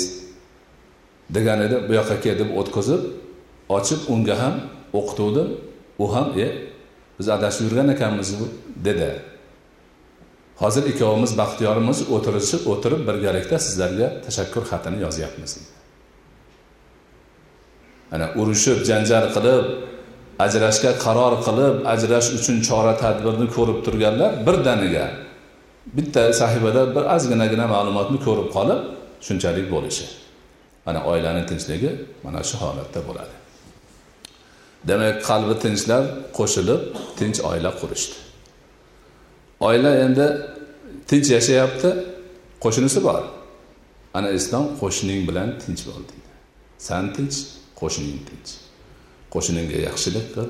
Degan 1.36 1.60
edi 1.66 1.76
bu 1.88 1.92
yoqqa 2.00 2.16
kel 2.24 2.36
deb 2.42 2.50
o'tkazib 2.60 3.02
ochib 3.78 4.02
unga 4.14 4.36
ham 4.42 4.56
o'qituvdim. 4.98 5.48
U 6.03 6.05
ham 6.13 6.27
e 6.46 6.48
biz 7.19 7.27
adashib 7.29 7.63
yurgan 7.65 7.89
ekanmiz 7.96 8.29
dedi. 8.88 9.10
Hozir 10.62 10.84
ikkovimiz 10.91 11.31
baxtiyorimiz 11.38 12.00
o'tirishib 12.15 12.62
o'tirib 12.72 13.01
birgalikda 13.10 13.58
sizlarga 13.65 14.08
tashakkur 14.25 14.63
xatini 14.72 14.98
yozyapmiz. 15.05 15.51
Ana 18.15 18.27
urushib 18.41 18.79
janjal 18.89 19.25
qilib 19.36 19.65
ajrashga 20.46 20.91
qaror 21.05 21.34
qilib 21.46 21.75
ajrash 21.93 22.27
uchun 22.38 22.58
chora 22.67 22.93
tadbirni 23.03 23.48
ko'rib 23.55 23.79
turganlar 23.86 24.31
birdaniga 24.48 25.05
bitta 25.98 26.24
sahifada 26.41 26.81
bir 26.96 27.03
ozginagina 27.15 27.65
ma'lumotni 27.75 28.19
ko'rib 28.27 28.48
qolib 28.55 28.79
shunchalik 29.27 29.67
bo'lishi. 29.74 30.05
Ana 30.89 31.00
oilani 31.12 31.43
tinchligi 31.50 31.91
mana 32.25 32.41
shu 32.50 32.55
holatda 32.63 33.00
bo'ladi. 33.08 33.38
Demak 34.88 35.17
qalbi 35.29 35.55
tinchlar 35.63 36.03
qo'shilib 36.38 36.81
tinch 37.19 37.39
oila 37.50 37.71
qurishdi. 37.79 38.17
Oila 39.67 39.91
endi 40.05 40.27
tinch 41.09 41.27
yashayapti 41.36 41.89
qo'shnisi 42.63 43.00
bor. 43.07 43.24
Ana 44.17 44.29
islom 44.39 44.65
qo'shning 44.81 45.21
bilan 45.29 45.50
tinch 45.63 45.81
bo'l 45.88 46.03
deydi. 46.09 46.31
San 46.88 47.05
tinch 47.15 47.38
qo'shning 47.79 48.19
tinch. 48.29 48.50
Qo'shningga 49.33 49.77
yaxshilik 49.88 50.27
qil 50.36 50.50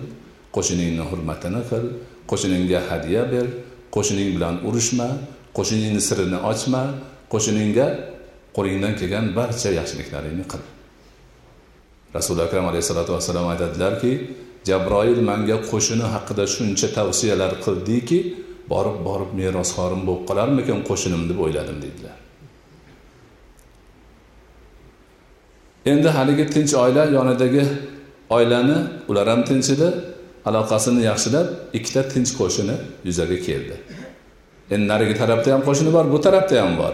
qo'shningni 0.55 1.03
hurmatini 1.09 1.62
qil 1.69 1.86
qo'shningga 2.29 2.79
hadya 2.89 3.21
ber 3.33 3.48
qo'shning 3.95 4.29
bilan 4.36 4.55
urushma 4.67 5.09
qo'shningni 5.57 6.01
sirini 6.07 6.39
ochma 6.51 6.83
qo'shningga 7.33 7.88
qo'lingdan 8.55 8.93
kelgan 9.00 9.25
barcha 9.38 9.69
yaxshiliklaringni 9.79 10.45
qil. 10.51 10.63
Rasuli 12.16 12.42
akram 12.48 12.66
alayhissalotu 12.72 13.12
vassalom 13.18 13.48
aytadilarki 13.54 14.12
jabroil 14.70 15.22
manga 15.30 15.58
qo'shini 15.72 16.06
haqida 16.16 16.44
shuncha 16.56 16.88
tavsiyalar 16.98 17.51
qildiki 17.66 18.20
borib 18.72 18.98
borib 19.08 19.32
merosxorim 19.39 20.01
bo'lib 20.08 20.24
qolarmikin 20.30 20.80
qo'shinim 20.89 21.22
deb 21.30 21.39
o'yladim 21.46 21.78
deydilar. 21.84 22.18
Endi 25.92 26.10
haligi 26.18 26.46
tinch 26.56 26.74
oila 26.84 27.04
yonidagi 27.18 27.63
oilani 28.38 28.77
ular 29.10 29.27
ham 29.31 29.42
tinch 29.50 29.70
edi 29.75 29.90
aloqasini 30.50 31.01
yaxshilab 31.10 31.48
ikkita 31.77 32.01
tinch 32.14 32.31
qo'shini 32.40 32.75
yuzaga 33.07 33.38
keldi. 33.48 33.75
Endi 34.74 34.86
narigi 34.92 35.16
tarafda 35.22 35.50
ham 35.53 35.62
qo'shni 35.68 35.90
bor 35.98 36.05
bu 36.14 36.20
tarafda 36.25 36.55
ham 36.64 36.74
bor. 36.81 36.94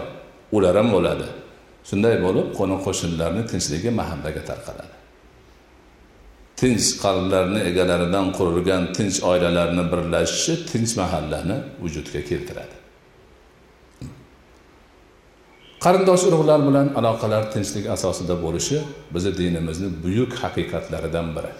Ular 0.56 0.74
ham 0.80 0.88
bo'ladi. 0.96 1.26
Shunday 1.88 2.14
bo'lib 2.26 2.46
qo'ni 2.58 2.76
qo'shnilarni 2.86 3.42
tinchligi 3.50 3.90
mahallaga 4.00 4.42
tarqaladi. 4.50 5.05
Tinch 6.60 6.86
qalblarni 7.02 7.60
egalaridan 7.70 8.26
qurilgan 8.36 8.82
tinch 8.96 9.16
oilalarni 9.30 9.84
birlashishi 9.92 10.54
tinch 10.70 10.92
mahallani 11.00 11.56
vujudga 11.82 12.20
keltiradi. 12.30 12.76
Qarindosh 15.84 16.22
urug'lar 16.28 16.60
bilan 16.68 16.88
aloqalar 16.98 17.42
tinchlik 17.54 17.86
asosida 17.96 18.34
bo'lishi 18.44 18.78
bizni 19.14 19.32
dinimizni 19.40 19.88
buyuk 20.04 20.32
haqiqatlaridan 20.42 21.28
biri. 21.36 21.52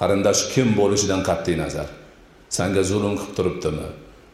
Qarindosh 0.00 0.42
kim 0.52 0.68
bo'lishidan 0.80 1.20
qat'iy 1.28 1.56
nazar. 1.62 1.88
Sanga 2.56 2.82
zulm 2.90 3.14
qilib 3.20 3.32
turibdimi? 3.36 3.88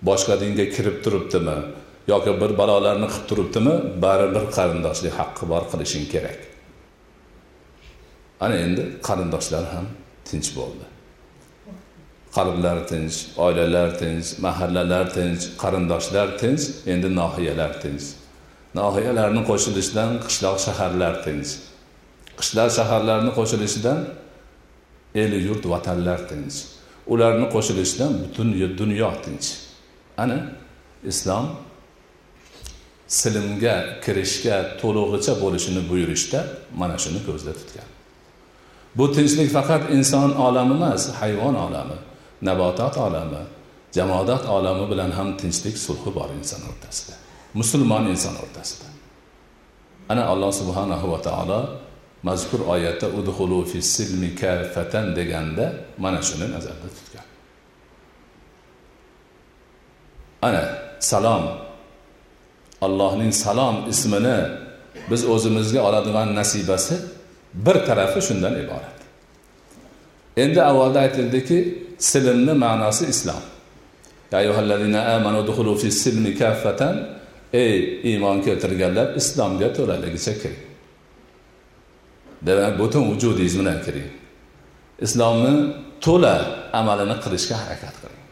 Boshqa 0.08 0.34
dinga 0.42 0.66
kirib 0.74 0.96
turibdimi? 1.04 1.56
Yoki 2.12 2.32
bir 2.40 2.50
balolarni 2.60 3.08
qilib 3.12 3.26
turibdimi? 3.30 3.74
Baribir 4.04 4.44
qarindoshlik 4.56 5.14
haqqi 5.20 5.44
bor 5.52 5.62
qilishing 5.72 6.06
kerak. 6.14 6.38
Ana 8.44 8.56
endi 8.64 8.82
qarindoshlar 9.06 9.64
ham 9.74 9.86
tinch 10.28 10.48
bo'ldi. 10.58 10.84
Qalblar 12.36 12.78
tinch 12.90 13.16
oilalar 13.44 13.90
tinch 14.02 14.26
mahallalar 14.46 15.06
tinch 15.16 15.42
qarindoshlar 15.62 16.28
tinch 16.42 16.62
endi 16.92 17.08
nohiyalar 17.20 17.72
tinch. 17.82 18.04
Nohiyalarni 18.78 19.42
qo'shilishidan 19.50 20.10
qishloq 20.24 20.56
shaharlar 20.66 21.14
tinch. 21.26 21.50
Qishloq 22.40 22.70
shaharlarni 22.78 23.30
qo'shilishidan 23.38 23.98
el 25.22 25.32
yurt 25.46 25.64
vatanlar 25.72 26.20
tinch. 26.30 26.56
Ularni 27.12 27.46
qo'shilishidan 27.54 28.12
butun 28.22 28.48
dunyo 28.80 29.10
tinch. 29.24 29.46
Ana 30.22 30.38
islom 31.10 31.46
silimga 33.18 33.76
kirishga 34.04 34.56
to'lig'icha 34.80 35.32
bo'lishini 35.42 35.82
buyurishda 35.90 36.40
mana 36.80 36.96
shuni 37.02 37.20
ko'zda 37.28 37.52
tutgan. 37.60 37.88
Bu 38.96 39.04
tinchlik 39.16 39.48
faqat 39.56 39.82
inson 39.96 40.30
olami 40.46 40.74
emas 40.78 41.02
hayvon 41.20 41.54
olami 41.66 41.98
nabotot 42.42 42.96
olami 43.06 43.42
jamodat 43.96 44.44
olami 44.56 44.84
bilan 44.90 45.10
ham 45.18 45.28
tinchlik 45.40 45.76
sulhi 45.86 46.10
bor 46.16 46.30
inson 46.38 46.60
o'rtasida 46.70 47.14
musulmon 47.54 48.06
inson 48.12 48.34
o'rtasida. 48.42 48.88
Ana 50.08 50.26
alloh 50.32 50.52
subhanahu 50.52 51.12
va 51.12 51.18
taolo 51.28 51.60
mazkur 52.22 52.60
oyatda 52.74 53.06
udhulu 53.18 53.64
fi 53.70 53.78
silmi 53.82 54.34
kafatan 54.34 55.16
deganda 55.16 55.66
mana 55.98 56.20
shuni 56.22 56.46
nazarda 56.54 56.88
tutgan. 56.96 57.26
Ana 60.42 60.62
salom. 61.00 61.44
Allohning 62.86 63.32
salom 63.32 63.76
ismini 63.92 64.38
biz 65.10 65.22
o'zimizga 65.34 65.80
oladigan 65.88 66.34
nasibasi 66.34 66.96
bir 67.54 67.74
tarafi 67.86 68.22
shundan 68.22 68.54
iborat. 68.64 68.98
Endi 70.36 70.62
avvalda 70.62 71.00
aytildiki 71.00 71.58
silmni 71.98 72.52
ma'nosi 72.52 73.06
islom. 73.06 73.42
Ey 77.52 78.00
iymon 78.10 78.40
keltirganlar 78.46 79.14
islomga 79.20 79.68
to'laligicha 79.76 80.34
kiring. 80.42 80.62
Demak 82.46 82.78
butun 82.80 83.02
vujudingiz 83.10 83.54
bilan 83.60 83.78
kiring. 83.86 84.10
Islomni 85.06 85.52
to'la 86.04 86.34
amalini 86.80 87.16
qilishga 87.24 87.56
harakat 87.62 87.94
qiling. 88.02 88.22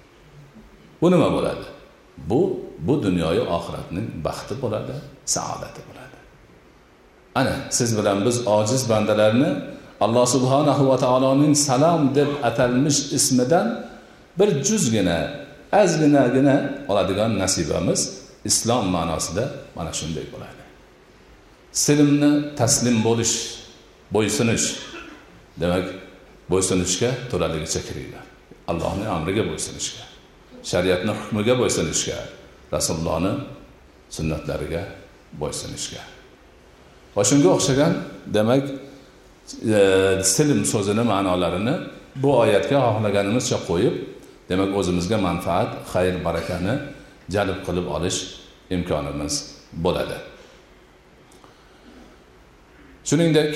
Bu 1.01 1.07
nima 1.11 1.29
bo'ladi? 1.37 1.67
Bu 2.31 2.41
bu 2.87 2.95
dunyoyu 3.03 3.43
oxiratning 3.57 4.07
baxti 4.27 4.55
bo'ladi 4.63 4.95
saodati 5.35 5.81
bo'ladi. 5.89 6.10
Ana 7.41 7.55
siz 7.79 7.91
bilan 7.99 8.19
biz 8.27 8.37
ojiz 8.57 8.83
bandalarni 8.91 9.51
alloh 10.05 10.27
subhanahu 10.35 10.83
va 10.91 10.97
taoloning 11.05 11.55
salom 11.69 12.03
deb 12.19 12.31
atalmish 12.49 13.01
ismidan 13.19 13.67
bir 14.39 14.65
juzgina 14.69 15.19
ozginagina 15.83 16.57
oladigan 16.91 17.39
nasibamiz 17.43 18.01
islom 18.45 18.85
ma'nosida 18.97 19.45
mana 19.77 19.93
shunday 19.93 20.25
bo'ladi. 20.35 20.63
Silmni 21.85 22.31
taslim 22.61 22.97
bo'lish 23.09 23.35
bo'ysunish 24.15 24.67
demak 25.61 25.87
bo'ysunishga 26.53 27.11
to'laligicha 27.31 27.81
kiringlar. 27.89 28.25
Allohni 28.71 29.07
amriga 29.17 29.43
bo'ysunishga 29.51 30.05
shariatni 30.71 31.13
hukmiga 31.19 31.55
bo'ysunishga 31.61 32.17
rasulullohni 32.75 33.33
sunnatlariga 34.17 34.83
bo'ysunishga. 35.41 36.03
Va 37.17 37.23
shunga 37.31 37.51
o'xshagan 37.57 37.93
demak 38.37 38.65
e, 39.79 39.81
silm 40.35 40.65
so'zini 40.73 41.05
ma'nolarini 41.13 41.75
bu 42.23 42.31
oyatga 42.43 42.77
xohlaganimizcha 42.87 43.59
qo'yib 43.69 43.95
demak 44.51 44.71
o'zimizga 44.79 45.19
manfaat 45.29 45.71
xayr 45.93 46.15
barakani 46.27 46.75
jalb 47.35 47.59
qilib 47.67 47.87
olish 47.97 48.19
imkonimiz 48.77 49.35
bo'ladi. 49.85 50.17
Shuningdek 53.09 53.51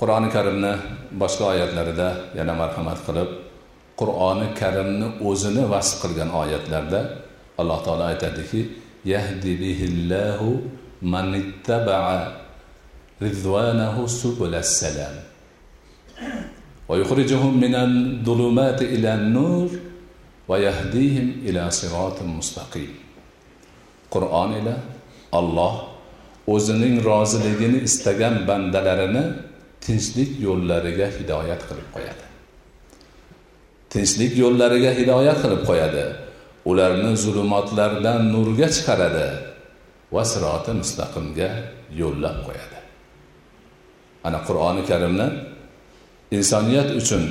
qur'oni 0.00 0.28
karimni 0.36 0.72
boshqa 1.22 1.44
oyatlarida 1.52 2.08
yana 2.38 2.54
marhamat 2.62 3.00
qilib 3.06 3.30
qur'oni 4.00 4.48
karimni 4.60 5.08
o'zini 5.28 5.64
vasf 5.72 5.96
qilgan 6.02 6.30
oyatlarda 6.42 7.00
alloh 7.60 7.78
taolo 7.86 8.04
aytadiki 8.12 8.60
yahdi 9.12 9.52
bihillahu 9.62 10.48
من 11.04 11.26
اتبع 11.42 12.04
رضوانه 13.22 14.06
سبل 14.06 14.62
salam 14.64 15.14
va 16.88 16.96
yukhrijuhum 16.96 17.60
الظلمات 17.60 18.24
zulumati 18.24 18.84
ilan 18.96 19.32
nur 19.32 19.68
va 20.48 20.56
yahdihim 20.58 21.44
ila 21.44 21.68
mustaqim. 22.24 22.90
Qur'on 24.10 24.50
ila 24.60 24.74
Alloh 25.32 25.74
o'zining 26.46 27.04
roziligini 27.04 27.78
istagan 27.88 28.46
bandalarini 28.48 29.24
tinchlik 29.84 30.40
yo'llariga 30.46 31.06
hidoyat 31.16 31.60
qilib 31.68 31.88
qo'yadi. 31.94 32.24
Tinchlik 33.92 34.32
yo'llariga 34.42 34.90
hidoyat 34.98 35.38
qilib 35.44 35.62
qo'yadi. 35.68 36.04
Ularni 36.70 37.12
zulmatlardan 37.24 38.20
nurga 38.34 38.68
chiqaradi. 38.76 39.28
Va 40.14 40.22
siroti 40.32 40.72
mustaqimga 40.80 41.48
yo'llab 42.00 42.36
qo'yadi. 42.46 42.78
Ana 44.26 44.38
qur'oni 44.46 44.82
karimni 44.90 45.26
insoniyat 46.36 46.88
uchun 47.00 47.22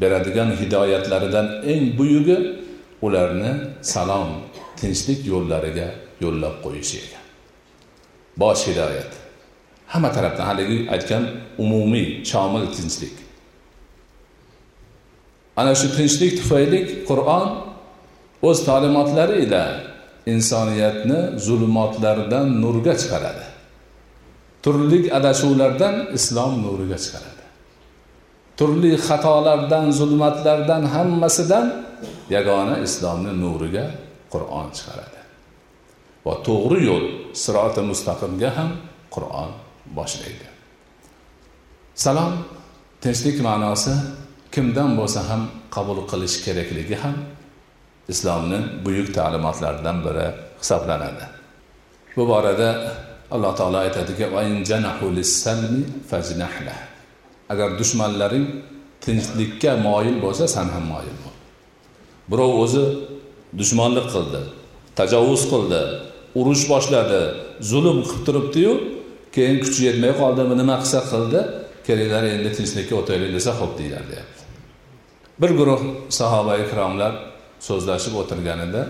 beradigan 0.00 0.50
hidoyatlaridan 0.60 1.46
eng 1.72 1.82
buyugi 1.98 2.38
ularni 3.06 3.52
salom 3.92 4.28
tinchlik 4.80 5.20
yo'llariga 5.32 5.88
yo'llab 6.24 6.54
qo'yishi 6.64 6.96
ekan 7.04 7.24
bosh 8.40 8.62
hidoyat. 8.68 9.12
Hamma 9.92 10.10
tarafdan 10.16 10.46
haligi 10.50 10.78
aytgan 10.94 11.24
umumiy 11.62 12.24
shomil 12.30 12.66
tinchlik. 12.76 13.16
Ana 15.56 15.74
shu 15.80 15.88
tinchlik 15.96 16.32
tufayli 16.40 16.80
qur'on 17.08 17.46
o'z 18.48 18.58
ta'limotlari 18.68 19.36
ila 19.44 19.91
insoniyatni 20.26 21.38
zulmatlardan 21.46 22.46
nurga 22.62 22.94
chiqaradi. 23.02 23.44
Turli 24.62 25.10
adashuvlardan 25.18 25.94
islom 26.18 26.52
nuriga 26.64 26.98
chiqaradi. 27.04 27.44
Turli 28.58 28.92
xatolardan 29.06 29.86
zulmatlardan 29.98 30.82
hammasidan 30.94 31.66
yagona 32.30 32.76
islomni 32.86 33.32
nuriga 33.42 33.84
qur'on 34.32 34.68
chiqaradi. 34.76 35.20
Va 36.26 36.34
to'g'ri 36.46 36.80
yo'l 36.88 37.04
siroti 37.42 37.82
mustaqimga 37.90 38.50
ham 38.56 38.70
qur'on 39.14 39.50
boshlaydi. 39.98 40.46
Salom 42.04 42.32
tinchlik 43.02 43.38
ma'nosi 43.48 43.94
kimdan 44.54 44.90
bo'lsa 44.98 45.20
ham 45.30 45.42
qabul 45.74 45.98
qilish 46.10 46.36
kerakligi 46.44 46.96
ham 47.02 47.16
islomni 48.08 48.58
buyuk 48.84 49.14
ta'limotlaridan 49.14 50.04
biri 50.06 50.26
hisoblanadi. 50.60 51.24
Bu 52.16 52.28
borada 52.28 52.68
alloh 53.30 53.56
taolo 53.56 53.76
aytadiki 53.76 54.26
agar 57.52 57.78
dushmanlaring 57.78 58.46
tinchlikka 59.04 59.76
moyil 59.76 60.16
bo'lsa 60.24 60.44
san 60.54 60.68
ham 60.74 60.84
moyil 60.92 61.16
bo'l. 61.22 61.36
Birov 62.30 62.52
o'zi 62.64 62.84
dushmanlik 63.60 64.06
qildi 64.14 64.40
tajovuz 64.98 65.42
qildi 65.52 65.80
urush 66.40 66.64
boshladi 66.72 67.20
zulm 67.70 67.98
qilib 68.08 68.22
turibdiyu 68.26 68.72
keyin 69.34 69.56
kuchi 69.64 69.80
yetmay 69.88 70.12
qoldimi 70.20 70.54
nima 70.60 70.76
qilsa 70.82 71.00
qildi? 71.12 71.40
Kelinglar 71.86 72.22
endi 72.34 72.50
tinchlikka 72.58 72.94
o'taylik 73.00 73.30
desa 73.36 73.50
ho'p 73.60 73.72
deyiladi 73.78 74.06
deyapti. 74.12 74.42
Bir 75.40 75.50
guruh 75.58 75.80
sahoba 76.18 76.54
ikromlar 76.64 77.12
so'zlashib 77.66 78.14
o'tirganida 78.20 78.82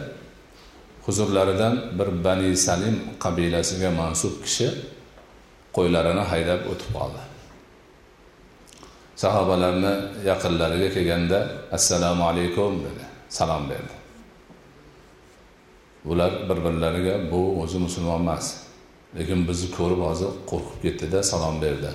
huzurlaridan 1.06 1.74
bir 1.98 2.08
bani 2.24 2.50
salim 2.66 2.96
qabilasiga 3.24 3.90
mansub 4.00 4.34
kishi 4.44 4.68
qo'ylarini 5.76 6.24
haydab 6.32 6.60
o'tib 6.72 6.90
qoldi 6.98 7.22
sahobalarni 9.22 9.92
yaqinlariga 10.30 10.88
kelganda 10.96 11.38
assalomu 11.76 12.22
alaykum 12.30 12.72
dedi 12.86 13.04
salom 13.38 13.64
berdi. 13.70 13.94
Ular 16.04 16.32
bir 16.48 16.58
birlariga 16.64 17.14
bu 17.32 17.62
o'zi 17.62 17.78
musulmon 17.78 18.20
emas 18.20 18.46
lekin 19.18 19.48
bizni 19.48 19.68
ko'rib 19.78 20.00
hozir 20.08 20.30
qo'rqib 20.50 20.78
ketdida 20.84 21.18
salom 21.32 21.56
berdi 21.64 21.90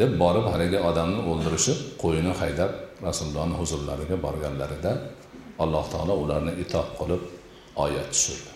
deb 0.00 0.10
borib 0.22 0.46
haligi 0.52 0.78
odamni 0.90 1.20
o'ldirishib 1.30 1.78
qo'yini 2.02 2.32
haydab 2.40 2.70
rasulullohni 3.06 3.56
huzurlariga 3.60 4.16
borganlarida 4.26 4.92
alloh 5.62 5.84
taolo 5.92 6.14
ularni 6.24 6.52
itob 6.64 6.88
qilib 6.98 7.22
oyat 7.84 8.08
tushirdi. 8.12 8.50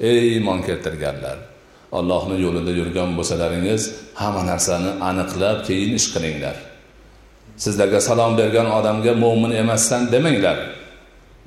Ey 0.00 0.18
iymon 0.32 0.62
keltirganlar 0.68 1.38
ollohni 1.98 2.36
yo'lida 2.44 2.72
yurgan 2.80 3.10
bo'lsalaringiz 3.18 3.82
hamma 4.20 4.42
narsani 4.50 4.90
aniqlab 5.08 5.58
keyin 5.68 5.92
ish 5.98 6.08
qilinglar. 6.14 6.56
Sizlarga 7.64 8.00
salom 8.08 8.32
bergan 8.40 8.68
odamga 8.78 9.12
mo'min 9.24 9.52
emassan 9.62 10.02
demanglar 10.12 10.58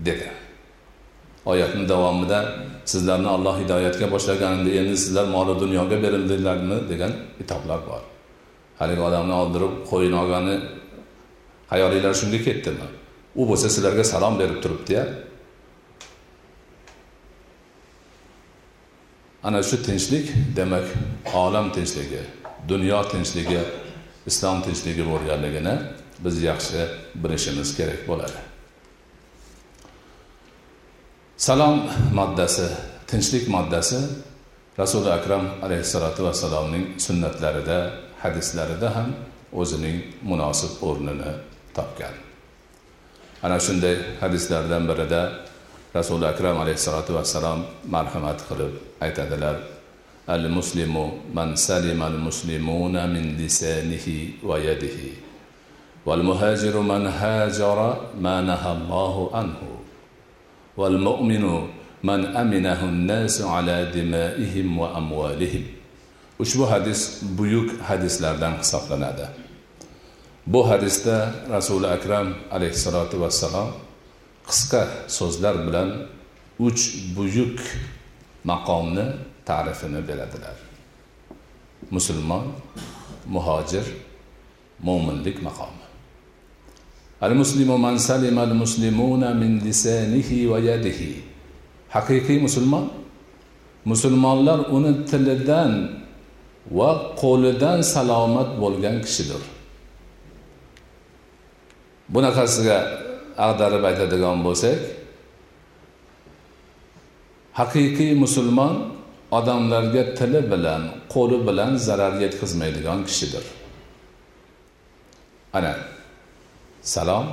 dedi. 0.08 0.28
Oyatni 1.52 1.84
davomida 1.90 2.40
sizlarni 2.92 3.30
olloh 3.36 3.56
hidoyatga 3.62 4.06
boshlaganida 4.14 4.72
endi 4.80 4.96
sizlar 5.04 5.26
moli 5.36 5.54
dunyoga 5.64 5.98
berildinglarmi 6.04 6.78
degan 6.92 7.12
kitoblar 7.38 7.80
bor. 7.90 8.02
Haligi 8.80 9.02
odamni 9.10 9.34
oldirib 9.42 9.74
qo'yini 9.90 10.18
olgani 10.22 10.56
hayolinglar 11.72 12.14
shunga 12.22 12.40
ketdimi? 12.48 12.88
U 13.40 13.46
bo'lsa 13.50 13.68
sizlarga 13.76 14.04
salom 14.04 14.40
berib 14.42 14.60
turibdiya. 14.64 15.04
Ana 19.44 19.64
shu 19.64 19.78
tinchlik 19.88 20.26
demak 20.56 20.86
olam 21.34 21.72
tinchligi 21.76 22.22
dunyo 22.68 23.00
tinchligi 23.12 23.62
islom 24.30 24.62
tinchligi 24.66 25.04
bo'lganligini 25.12 25.76
biz 26.24 26.44
yaxshi 26.44 26.82
bilishimiz 27.22 27.70
kerak 27.78 28.02
bo'ladi. 28.10 28.40
Salom 31.38 31.78
moddasi 32.20 32.68
tinchlik 33.08 33.48
moddasi 33.56 34.00
rasuli 34.80 35.10
akram 35.18 35.46
alayhissalotu 35.66 36.24
vassalomning 36.28 36.86
sunnatlarida 37.06 37.78
hadislarida 38.24 38.90
ham 38.96 39.10
o'zining 39.54 39.98
munosib 40.24 40.84
o'rnini 40.88 41.32
topgan. 41.76 42.16
Ana 43.44 43.58
shunday 43.60 44.20
hadislardan 44.22 44.84
birida 44.90 45.22
rasuli 45.96 46.26
akram 46.28 46.60
alayhissalotu 46.60 47.16
vassalom 47.18 47.64
marhamat 47.88 48.40
qilib 48.50 48.74
aytadilar 49.02 49.56
al 50.28 50.46
muslimu 50.58 51.34
man 51.34 51.56
salima 51.56 52.06
al 52.12 52.20
muslimuna 52.28 53.08
min 53.08 53.40
lisanihi 53.40 54.44
va 54.44 54.60
yadihi 54.60 55.10
val 56.06 56.24
muhajiru 56.30 56.84
man 56.84 57.08
hajara 57.08 57.90
ma 58.20 58.36
nahallohu 58.42 59.32
anhu 59.34 59.82
val 60.78 60.98
mu'minu 61.08 61.72
man 62.04 62.36
aminahu 62.36 62.86
an-nasu 62.92 63.50
ala 63.50 63.90
dimaihim 63.90 64.78
va 64.78 64.94
amwalihim. 65.00 65.79
Ushbu 66.40 66.72
hadis 66.72 67.22
buyuk 67.38 67.82
hadislardan 67.82 68.58
hisoblanadi. 68.58 69.28
Bu 70.48 70.70
hadisda 70.70 71.34
rasuli 71.50 71.88
akram 71.88 72.34
alayhissalotu 72.52 73.22
vassalom 73.22 73.70
qisqa 74.48 74.88
so'zlar 75.08 75.56
bilan 75.68 75.90
uch 76.60 76.82
buyuk 77.18 77.60
maqomni 78.44 79.06
ta'rifini 79.46 80.02
beradilar. 80.08 80.58
Musulmon 81.92 82.46
muhojir 83.28 83.86
mo'minlik 84.88 85.38
maqomi. 85.48 85.86
Al 87.22 87.36
muslimu 87.36 87.78
man 87.78 87.98
salima 87.98 88.42
al 88.42 88.56
muslimuna 88.56 89.34
min 89.34 89.60
lisanihi 89.60 90.50
va 90.52 90.60
yadihi. 90.60 91.12
Haqiqiy 91.90 92.40
musulmon 92.40 92.86
musulmonlar 93.86 94.60
uni 94.76 95.06
tilidan 95.10 95.72
va 96.78 96.90
qo'lidan 97.22 97.80
salomat 97.94 98.50
bo'lgan 98.62 98.98
kishidir. 99.06 99.42
Bunaqasiga 102.14 102.80
ag'darib 103.48 103.84
aytadigan 103.90 104.38
bo'lsak 104.48 104.80
haqiqiy 107.60 108.12
musulmon 108.24 108.76
odamlarga 109.40 110.04
tili 110.18 110.42
bilan 110.52 110.82
qo'li 111.14 111.38
bilan 111.48 111.72
zarar 111.88 112.14
yetkazmaydigan 112.24 113.00
kishidir. 113.10 113.46
Ana 115.58 115.74
salom 116.94 117.26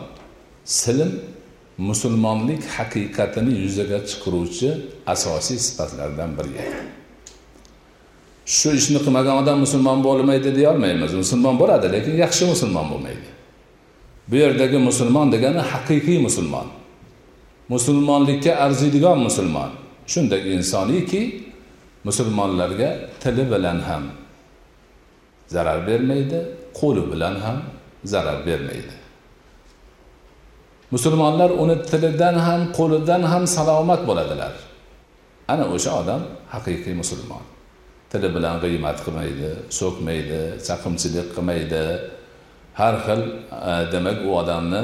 silim 0.80 1.12
musulmonlik 1.88 2.62
haqiqatini 2.76 3.52
yuzaga 3.62 3.98
chiqaruvchi 4.10 4.68
asosiy 5.14 5.58
sifatlardan 5.66 6.30
biri 6.38 6.52
shu 8.46 8.68
ishni 8.78 8.98
qilmagan 9.04 9.36
odam 9.42 9.58
musulmon 9.64 9.98
bo'lmaydi 10.06 10.50
deya 10.56 10.68
olmaymiz 10.74 11.12
musulmon 11.22 11.54
bo'ladi 11.60 11.86
lekin 11.94 12.14
yaxshi 12.24 12.44
musulmon 12.52 12.86
bo'lmaydi 12.92 13.28
bu 14.30 14.36
yerdagi 14.44 14.78
musulmon 14.88 15.26
degani 15.34 15.62
haqiqiy 15.72 16.18
musulmon 16.26 16.68
musulmonlikka 17.74 18.52
arziydigan 18.64 19.18
musulmon 19.26 19.70
shunday 20.12 20.40
insoniyki 20.56 21.22
musulmonlarga 22.08 22.90
tili 23.22 23.44
bilan 23.52 23.78
ham 23.88 24.04
zarar 25.54 25.78
bermaydi 25.88 26.38
qo'li 26.78 27.02
bilan 27.12 27.34
ham 27.44 27.58
zarar 28.12 28.38
bermaydi 28.46 28.94
musulmonlar 30.94 31.50
uni 31.62 31.76
tilidan 31.90 32.36
ham 32.46 32.60
qo'lidan 32.78 33.22
ham 33.32 33.44
salomat 33.56 34.00
bo'ladilar 34.08 34.54
ana 35.52 35.64
o'sha 35.74 35.90
odam 36.00 36.20
haqiqiy 36.54 36.94
musulmon 37.02 37.55
tili 38.12 38.28
bilan 38.36 38.56
g'iymat 38.62 38.98
qilmaydi 39.04 39.50
so'kmaydi 39.80 40.40
chaqimchilik 40.66 41.28
qilmaydi. 41.36 41.84
Har 42.80 42.94
xil 43.06 43.20
e, 43.70 43.72
demak 43.92 44.18
u 44.28 44.30
odamni 44.40 44.82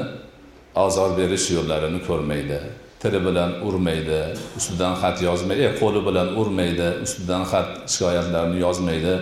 ozor 0.85 1.11
berish 1.19 1.47
yo'llarini 1.57 2.01
ko'rmaydi 2.09 2.59
tili 3.03 3.21
bilan 3.27 3.51
urmaydi 3.67 4.21
ustidan 4.59 4.95
xat 5.03 5.17
yozmaydi 5.29 5.63
e, 5.69 5.73
qo'li 5.81 6.01
bilan 6.09 6.29
urmaydi 6.41 6.89
ustidan 7.05 7.43
xat 7.53 7.69
shikoyatlarni 7.93 8.59
yozmaydi. 8.67 9.15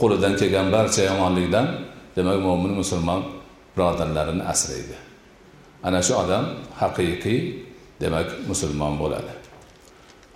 Qo'lidan 0.00 0.32
kelgan 0.40 0.68
barcha 0.74 1.02
yomonlikdan 1.10 1.66
demak 2.16 2.38
mo'min 2.46 2.72
musulmon 2.80 3.22
birodarlarini 3.74 4.44
asraydi. 4.52 4.96
Ana 5.86 6.00
shu 6.06 6.14
odam 6.22 6.44
haqiqiy 6.80 7.40
demak 8.02 8.28
musulmon 8.50 8.94
bo'ladi. 9.02 9.32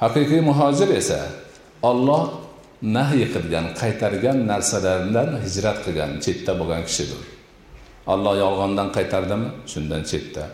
Haqiqiy 0.03 0.41
muhojir 0.51 0.89
esa 1.01 1.21
olloh 1.91 2.48
nahiy 2.83 3.27
qilgan 3.35 3.67
qaytargan 3.81 4.39
narsalardan 4.51 5.31
hijrat 5.45 5.79
qilgan 5.85 6.11
chetda 6.25 6.53
bo'lgan 6.61 6.83
kishidir. 6.89 7.21
Alloh 8.13 8.35
yolg'ondan 8.45 8.89
qaytardimi? 8.97 9.49
Shundan 9.73 10.03
chetda. 10.11 10.45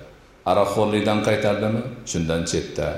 Aroqxo'rlikdan 0.50 1.20
qaytardimi? 1.28 1.82
Shundan 2.10 2.42
chetda. 2.50 2.88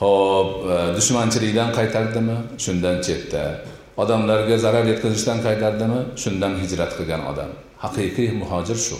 Ho'p 0.00 0.50
e, 0.72 0.76
dushmanchilikdan 0.96 1.70
qaytardimi? 1.78 2.36
Shundan 2.64 2.96
chetda. 3.06 3.42
Odamlarga 4.02 4.56
zarar 4.64 4.84
yetkazishdan 4.92 5.38
qaytardimi? 5.46 6.00
Shundan 6.22 6.52
hijrat 6.62 6.92
qilgan 6.98 7.22
odam. 7.30 7.50
Haqiqiy 7.84 8.30
muhojir 8.40 8.78
shu. 8.86 8.98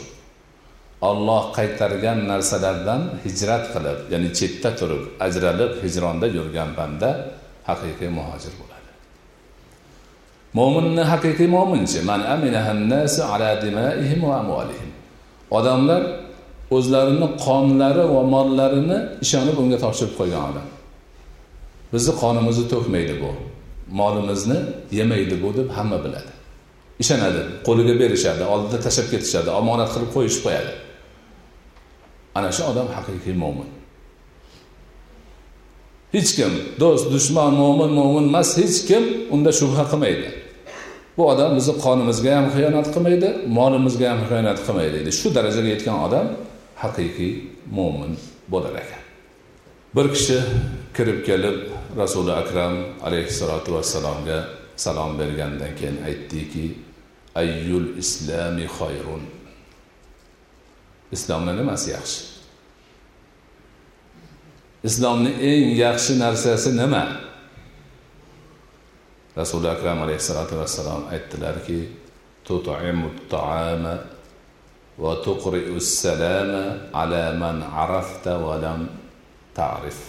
Olloh 1.08 1.42
qaytargan 1.58 2.18
narsalardan 2.32 3.02
hijrat 3.24 3.64
qilib 3.74 3.98
ya'ni 4.12 4.30
chetda 4.38 4.70
turib 4.80 5.02
ajralib 5.26 5.72
hijronda 5.84 6.26
yurgan 6.36 6.70
banda 6.78 7.10
haqiqiy 7.68 8.10
muhojir 8.18 8.52
bo'ladi. 8.60 8.75
Mo'minni 10.58 11.02
haqiqiy 11.12 11.48
mo'minchi 11.56 11.98
man 12.08 12.20
ala 13.32 13.50
dimaihim 13.64 14.20
va 14.28 14.34
amwalihim. 14.42 14.90
Odamlar 15.58 16.02
o'zlarini 16.76 17.28
qonlari 17.46 18.04
va 18.14 18.22
mollarini 18.34 18.98
ishonib 19.24 19.56
unga 19.62 19.78
topshirib 19.84 20.14
qo'ygan 20.20 20.42
odam. 20.50 20.66
Bizni 21.92 22.12
qonimizni 22.22 22.66
to'kmaydi 22.72 23.14
bu. 23.22 23.30
Molimizni 24.00 24.58
yemaydi 24.98 25.36
bu 25.42 25.48
deb 25.58 25.68
hamma 25.76 25.98
biladi. 26.04 26.32
Ishonadi 27.02 27.40
qo'liga 27.66 27.94
berishadi 28.02 28.44
oldida 28.52 28.78
tashlab 28.86 29.08
ketishadi 29.12 29.50
omonat 29.60 29.90
qilib 29.94 30.10
qo'yishib 30.16 30.42
qo'yadi. 30.46 30.72
Ana 32.36 32.50
shu 32.56 32.62
odam 32.70 32.88
haqiqiy 32.96 33.34
mo'min. 33.44 33.68
Hech 36.14 36.30
kim 36.38 36.52
do'st 36.82 37.06
dushman 37.14 37.52
mo'min 37.62 37.90
mo'min 37.98 38.24
emas 38.30 38.50
hech 38.60 38.76
kim 38.88 39.04
unda 39.34 39.50
shubha 39.60 39.84
qilmaydi. 39.92 40.28
Bu 41.16 41.22
odam 41.32 41.56
bizni 41.56 41.74
qonimizga 41.84 42.32
ham 42.38 42.46
xiyonat 42.54 42.86
qilmaydi 42.94 43.28
molimizga 43.58 44.06
ham 44.12 44.20
xiyonat 44.30 44.58
qilmaydi 44.66 44.92
deydi. 44.96 45.10
Shu 45.20 45.28
darajaga 45.36 45.68
yetgan 45.74 45.98
odam 46.06 46.26
haqiqiy 46.82 47.32
mo'min 47.78 48.12
bo'lar 48.52 48.74
ekan. 48.82 49.02
Bir 49.96 50.06
kishi 50.14 50.38
kirib 50.96 51.18
kelib 51.28 51.58
rasuli 52.00 52.32
akram 52.42 52.74
alayhissalotu 53.06 53.70
vassalomga 53.76 54.38
salom 54.84 55.12
bergandan 55.20 55.72
keyin 55.78 55.98
aytdiki 56.08 56.66
ayyul 57.40 57.88
islami 58.02 58.66
xoyrun 58.78 59.22
islomni 61.16 61.52
nimasi 61.60 61.88
yaxshi? 61.96 62.20
Islomni 64.88 65.30
eng 65.50 65.64
yaxshi 65.84 66.12
narsasi 66.24 66.70
nima? 66.80 67.25
Rasuli 69.36 69.68
akram 69.68 70.02
alayhissalotu 70.02 70.56
vassalom 70.56 71.08
aytdilarki 71.12 71.78
tut'imu 72.44 73.28
taama 73.28 73.94
va 74.98 75.12
tuqri'u 75.26 75.80
salama 75.80 76.64
ala 76.92 77.24
man 77.36 77.62
arafta 77.62 78.40
va 78.40 78.56
lam 78.64 78.88
ta'rif. 79.54 80.00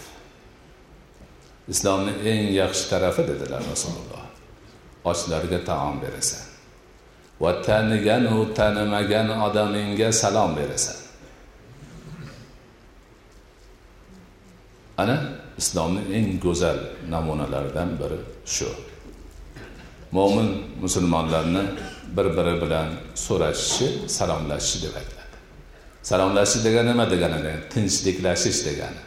Islomni 1.68 2.12
eng 2.30 2.42
yaxshi 2.60 2.88
tarafi 2.90 3.22
dedilar 3.28 3.62
rasululloh 3.72 4.24
ochlarga 5.04 5.58
taom 5.70 6.00
berasan 6.00 6.44
va 7.42 7.50
taniganu 7.62 8.54
tanimagan 8.58 9.28
odamingga 9.46 10.08
salom 10.12 10.56
berasan. 10.58 10.98
Ana 14.98 15.16
islomni 15.60 16.02
eng 16.16 16.40
go'zal 16.44 16.78
namunalaridan 17.12 17.90
biri 18.00 18.18
shu. 18.54 18.66
Mo'min 20.12 20.48
musulmonlarni 20.82 21.62
bir 22.16 22.26
biri 22.36 22.54
bilan 22.62 22.88
so'rashishi 23.14 23.88
salomlashishi 24.16 24.78
deb 24.84 24.94
aytiladi. 25.00 25.36
Salomlashish 26.02 26.64
degani 26.64 26.88
nima 26.90 27.06
degani 27.10 27.52
tinchliklashish 27.72 28.60
degani 28.68 29.02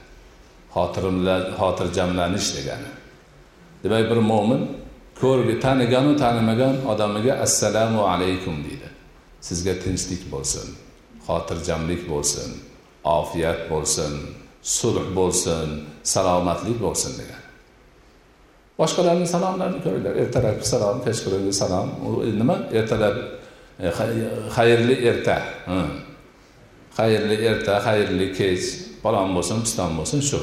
xotirjamlanish 1.60 2.50
degani. 2.58 2.90
Demak 3.84 4.06
bir 4.12 4.20
mo'min 4.32 4.62
ko'rgi 5.22 5.60
taniganu 5.60 6.12
tanimagan 6.24 6.76
odamiga 6.92 7.34
assalomu 7.46 8.02
alaykum 8.14 8.56
deydi. 8.66 8.90
Sizga 9.48 9.74
tinchlik 9.84 10.24
bo'lsin 10.34 10.68
xotirjamlik 11.28 12.02
bo'lsin 12.12 12.50
ofiyat 13.04 13.60
bo'lsin 13.72 14.14
sulh 14.78 15.08
bo'lsin 15.18 15.68
salomatlik 16.14 16.78
bo'lsin 16.86 17.12
degan. 17.20 17.40
Boshqalarni 18.82 19.28
salomlarini 19.34 19.80
ko'ringlar. 19.86 20.13
Ertalabki 20.24 20.67
salom 20.74 20.98
kechqurungi 21.06 21.54
salom. 21.62 21.89
U 22.08 22.10
nima? 22.41 22.56
Ertalab 22.80 23.15
e, 23.80 23.88
e, 23.88 23.91
xayrli 24.56 24.96
erta. 25.10 25.38
Xayrli 26.98 27.38
erta 27.52 27.74
xayrli 27.88 28.28
kech. 28.38 28.65
Falon 29.04 29.30
bo'lsin 29.36 29.62
piston 29.65 29.91
bo'lsin 30.00 30.22
shu. 30.30 30.39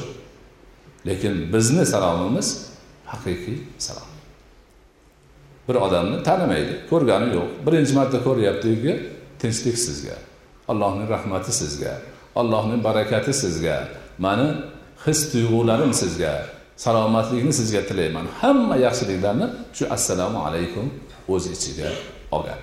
Lekin 1.07 1.35
bizni 1.53 1.85
salomimiz 1.93 2.47
haqiqiy 3.11 3.57
salom. 3.87 4.09
Bir 5.67 5.75
odamni 5.85 6.17
tanimaydi 6.27 6.73
ko'rgani 6.91 7.27
yo'q. 7.37 7.49
Birinchi 7.65 7.93
marta 7.99 8.17
ko'ryaptiki 8.27 8.93
tinchlik 9.41 9.77
sizga. 9.87 10.17
Allohning 10.71 11.07
rahmati 11.15 11.51
sizga. 11.61 11.93
Allohning 12.39 12.81
barakati 12.87 13.33
sizga. 13.43 13.77
Mani 14.25 14.47
his 15.05 15.19
tuyg'ularim 15.31 15.93
sizga. 16.01 16.58
Salomatlikni 16.83 17.53
sizga 17.59 17.81
tilayman. 17.89 18.25
Hamma 18.41 18.75
yaxshiliklarni 18.85 19.47
shu 19.77 19.85
assalomu 19.95 20.39
alaykum 20.47 20.85
o'z 21.33 21.43
ichiga 21.55 21.89
olgan. 22.35 22.61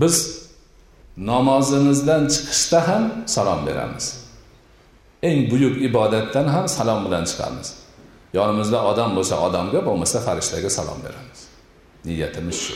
Biz 0.00 0.14
namozimizdan 1.30 2.22
chiqishda 2.34 2.80
ham 2.88 3.04
salom 3.34 3.60
beramiz. 3.66 4.06
Eng 5.28 5.38
buyuk 5.50 5.74
ibodatdan 5.88 6.46
ham 6.54 6.66
salom 6.76 7.00
bilan 7.06 7.24
chiqamiz. 7.30 7.68
Yonimizda 8.38 8.78
odam 8.90 9.10
bo'lsa 9.16 9.34
odamga 9.46 9.80
bo'lmasa 9.88 10.18
farishtaga 10.26 10.70
salom 10.78 10.98
beramiz. 11.06 11.40
Niyatimiz 12.04 12.58
shu. 12.64 12.74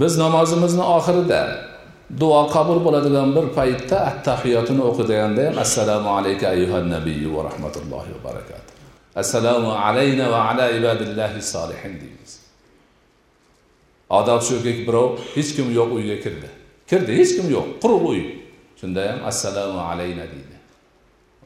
Biz 0.00 0.12
namozimizni 0.22 0.84
oxirida 0.96 1.69
duo 2.18 2.48
qabul 2.54 2.78
bo'ladigan 2.86 3.28
bir 3.36 3.46
paytda 3.58 3.96
attahiyotini 4.10 4.82
o'qiganda 4.90 5.42
ham 5.48 5.58
assalomu 5.64 6.08
alayka 6.18 6.48
ayyuhan 6.54 6.90
nabiyyu 6.90 7.36
va 7.36 7.42
rahmatullohi 7.48 8.10
va 8.16 8.20
barakatuh. 8.28 8.72
Assalomu 9.22 9.70
alayna 9.72 10.30
va 10.30 10.40
ala 10.50 10.70
ibadillahi 10.78 11.42
solihin 11.42 11.92
deymiz. 12.00 12.32
Odob 14.18 14.40
shuki 14.48 14.72
birov 14.86 15.10
hech 15.34 15.50
kim 15.56 15.68
yo'q 15.78 15.90
uyga 15.98 16.16
kirdi. 16.24 16.48
Kirdi 16.90 17.12
hech 17.20 17.32
kim 17.36 17.46
yo'q 17.56 17.66
quruq 17.82 18.04
uy. 18.12 18.22
Shunda 18.80 19.00
ham 19.10 19.18
assalomu 19.30 19.80
alayna 19.90 20.24
deydi. 20.32 20.56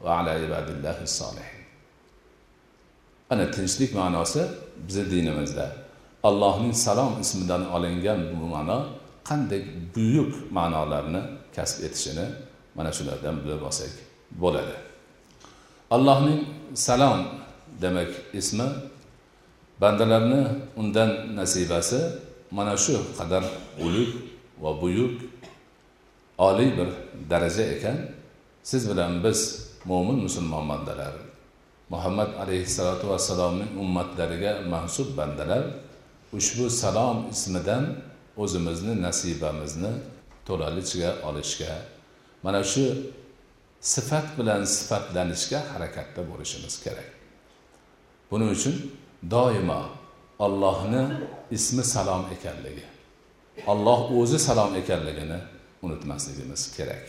Va 0.03 0.11
ala 0.19 0.33
ibadillahi 0.45 1.07
solihin 1.19 1.55
ana 3.29 3.51
tinchlik 3.51 3.91
ma'nosi 3.99 4.41
bizni 4.87 5.05
dinimizda. 5.11 5.65
Allohning 6.23 6.73
salom 6.73 7.13
ismidan 7.21 7.63
olingan 7.75 8.19
bu 8.39 8.45
ma'no 8.55 8.79
qanday 9.27 9.61
buyuk 9.95 10.31
ma'nolarni 10.57 11.21
kasb 11.55 11.83
etishini 11.87 12.25
mana 12.75 12.91
shulardan 12.97 13.35
bilib 13.43 13.61
olsak 13.69 13.93
bo'ladi. 14.41 14.75
Allohning 15.95 16.41
salom 16.73 17.19
demak 17.81 18.11
ismi 18.39 18.67
bandalarni 19.81 20.41
undan 20.81 21.11
nasibasi 21.35 21.99
mana 22.51 22.77
shu 22.77 22.95
qadar 23.17 23.43
ulug' 23.85 24.15
va 24.63 24.71
buyuk 24.81 25.15
oliy 26.37 26.69
bir 26.77 26.89
daraja 27.29 27.63
ekan. 27.75 27.97
Siz 28.63 28.89
bilan 28.89 29.23
biz 29.23 29.39
mo'min 29.85 30.17
musulmon 30.25 30.65
bandalar 30.69 31.13
muhammad 31.89 32.33
alayhissalotu 32.41 33.05
vassalomning 33.09 33.71
ummatlariga 33.83 34.51
mansub 34.73 35.13
bandalar 35.17 35.63
ushbu 36.33 36.69
salom 36.69 37.17
ismidan 37.33 37.83
o'zimizni 38.43 38.93
nasibamizni 39.01 39.91
to'lalicha 40.47 41.09
olishga 41.27 41.73
mana 42.43 42.61
shu 42.63 42.85
sifat 43.93 44.27
bilan 44.37 44.61
sifatlanishga 44.75 45.59
harakatda 45.73 46.21
bo'lishimiz 46.29 46.75
kerak. 46.83 47.09
Buning 48.31 48.49
uchun 48.57 48.75
doimo 49.33 49.81
ollohni 50.45 51.03
ismi 51.57 51.83
salom 51.83 52.23
ekanligi 52.35 52.85
olloh 53.71 54.01
o'zi 54.19 54.39
salom 54.47 54.71
ekanligini 54.81 55.39
unutmasligimiz 55.85 56.61
kerak. 56.77 57.03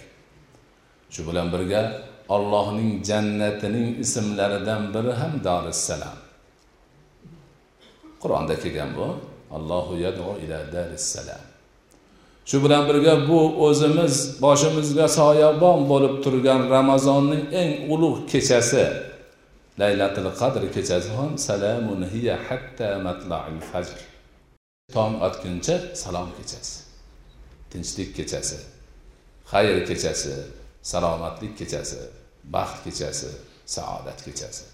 Shu 1.11 1.21
bilan 1.29 1.49
birga 1.55 1.83
ollohning 2.29 2.91
jannatining 3.09 3.89
ismlaridan 4.05 4.83
biri 4.95 5.13
ham 5.21 5.33
dorissalam 5.49 6.19
qur'onda 8.23 8.55
kelgan 8.63 8.91
bu. 8.99 9.07
Allohu 9.57 9.93
yadu 10.05 10.29
ila 10.45 10.59
darissalam 10.75 11.43
shu 12.49 12.57
bilan 12.65 12.83
birga 12.89 13.15
bu 13.29 13.41
o'zimiz 13.67 14.15
boshimizga 14.45 15.07
soyabon 15.19 15.79
bo'lib 15.91 16.15
turgan 16.25 16.61
ramazonning 16.75 17.45
eng 17.61 17.71
ulug' 17.95 18.21
kechasi 18.33 18.85
laylatil 19.81 20.31
qadr 20.41 20.63
kechasi 20.75 21.11
ham 21.19 21.33
salamun 21.49 22.01
hiya 22.13 22.37
hatta 22.49 22.89
matla'il 23.07 23.61
fajr. 23.71 23.99
Tong 24.95 25.15
otguncha 25.27 25.77
salom 26.03 26.29
kechasi 26.39 26.77
tinchlik 27.71 28.11
kechasi 28.19 28.59
xayr 29.53 29.77
kechasi 29.89 30.35
salomatlik 30.91 31.53
kechasi 31.59 32.01
baxt 32.55 32.77
kechasi 32.85 33.31
saodat 33.75 34.19
kechasi. 34.27 34.65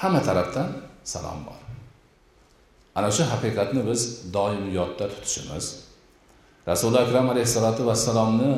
Hamma 0.00 0.20
tarafdan 0.28 0.68
salom 1.12 1.40
bor. 1.46 1.75
Ana 2.96 3.08
shu 3.16 3.22
haqiqatni 3.32 3.82
biz 3.90 4.00
doim 4.36 4.64
yodda 4.78 5.04
tutishimiz. 5.12 5.64
Rasuli 6.70 6.98
akram 7.04 7.26
alayhissalotu 7.32 7.82
vassalomni 7.90 8.52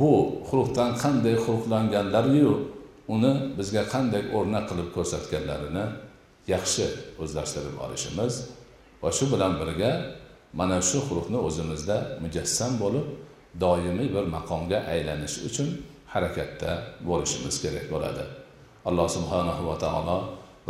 bu 0.00 0.12
xulqdan 0.50 0.90
qanday 1.02 1.36
xulqlanganlariyu 1.46 2.52
uni 3.14 3.32
bizga 3.58 3.82
qanday 3.94 4.22
o'rnak 4.36 4.64
qilib 4.70 4.88
ko'rsatganlarini 4.96 5.84
yaxshi 6.54 6.86
o'zlashtirib 7.22 7.76
olishimiz 7.84 8.32
va 9.02 9.10
shu 9.18 9.24
bilan 9.32 9.52
birga 9.60 9.92
mana 10.60 10.78
shu 10.90 10.98
xulqni 11.08 11.38
o'zimizda 11.48 11.96
mujassam 12.24 12.72
bo'lib 12.82 13.06
doimiy 13.64 14.08
bir 14.16 14.24
maqomga 14.36 14.78
aylanish 14.94 15.36
uchun 15.48 15.68
harakatda 16.14 16.70
bo'lishimiz 17.08 17.54
kerak 17.64 17.86
bo'ladi. 17.92 18.24
Alloh 18.88 19.08
subhanahu 19.16 19.62
va 19.70 19.76
taolo 19.84 20.18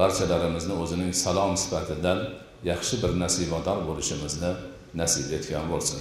barchalarimizni 0.01 0.75
o'zining 0.83 1.13
salom 1.25 1.53
sifatidan 1.63 2.19
yaxshi 2.65 3.01
bir 3.03 3.13
nasibador 3.21 3.83
bo'lishimizni 3.89 4.53
nasib 5.01 5.33
etgan 5.39 5.67
bo'lsin. 5.73 6.01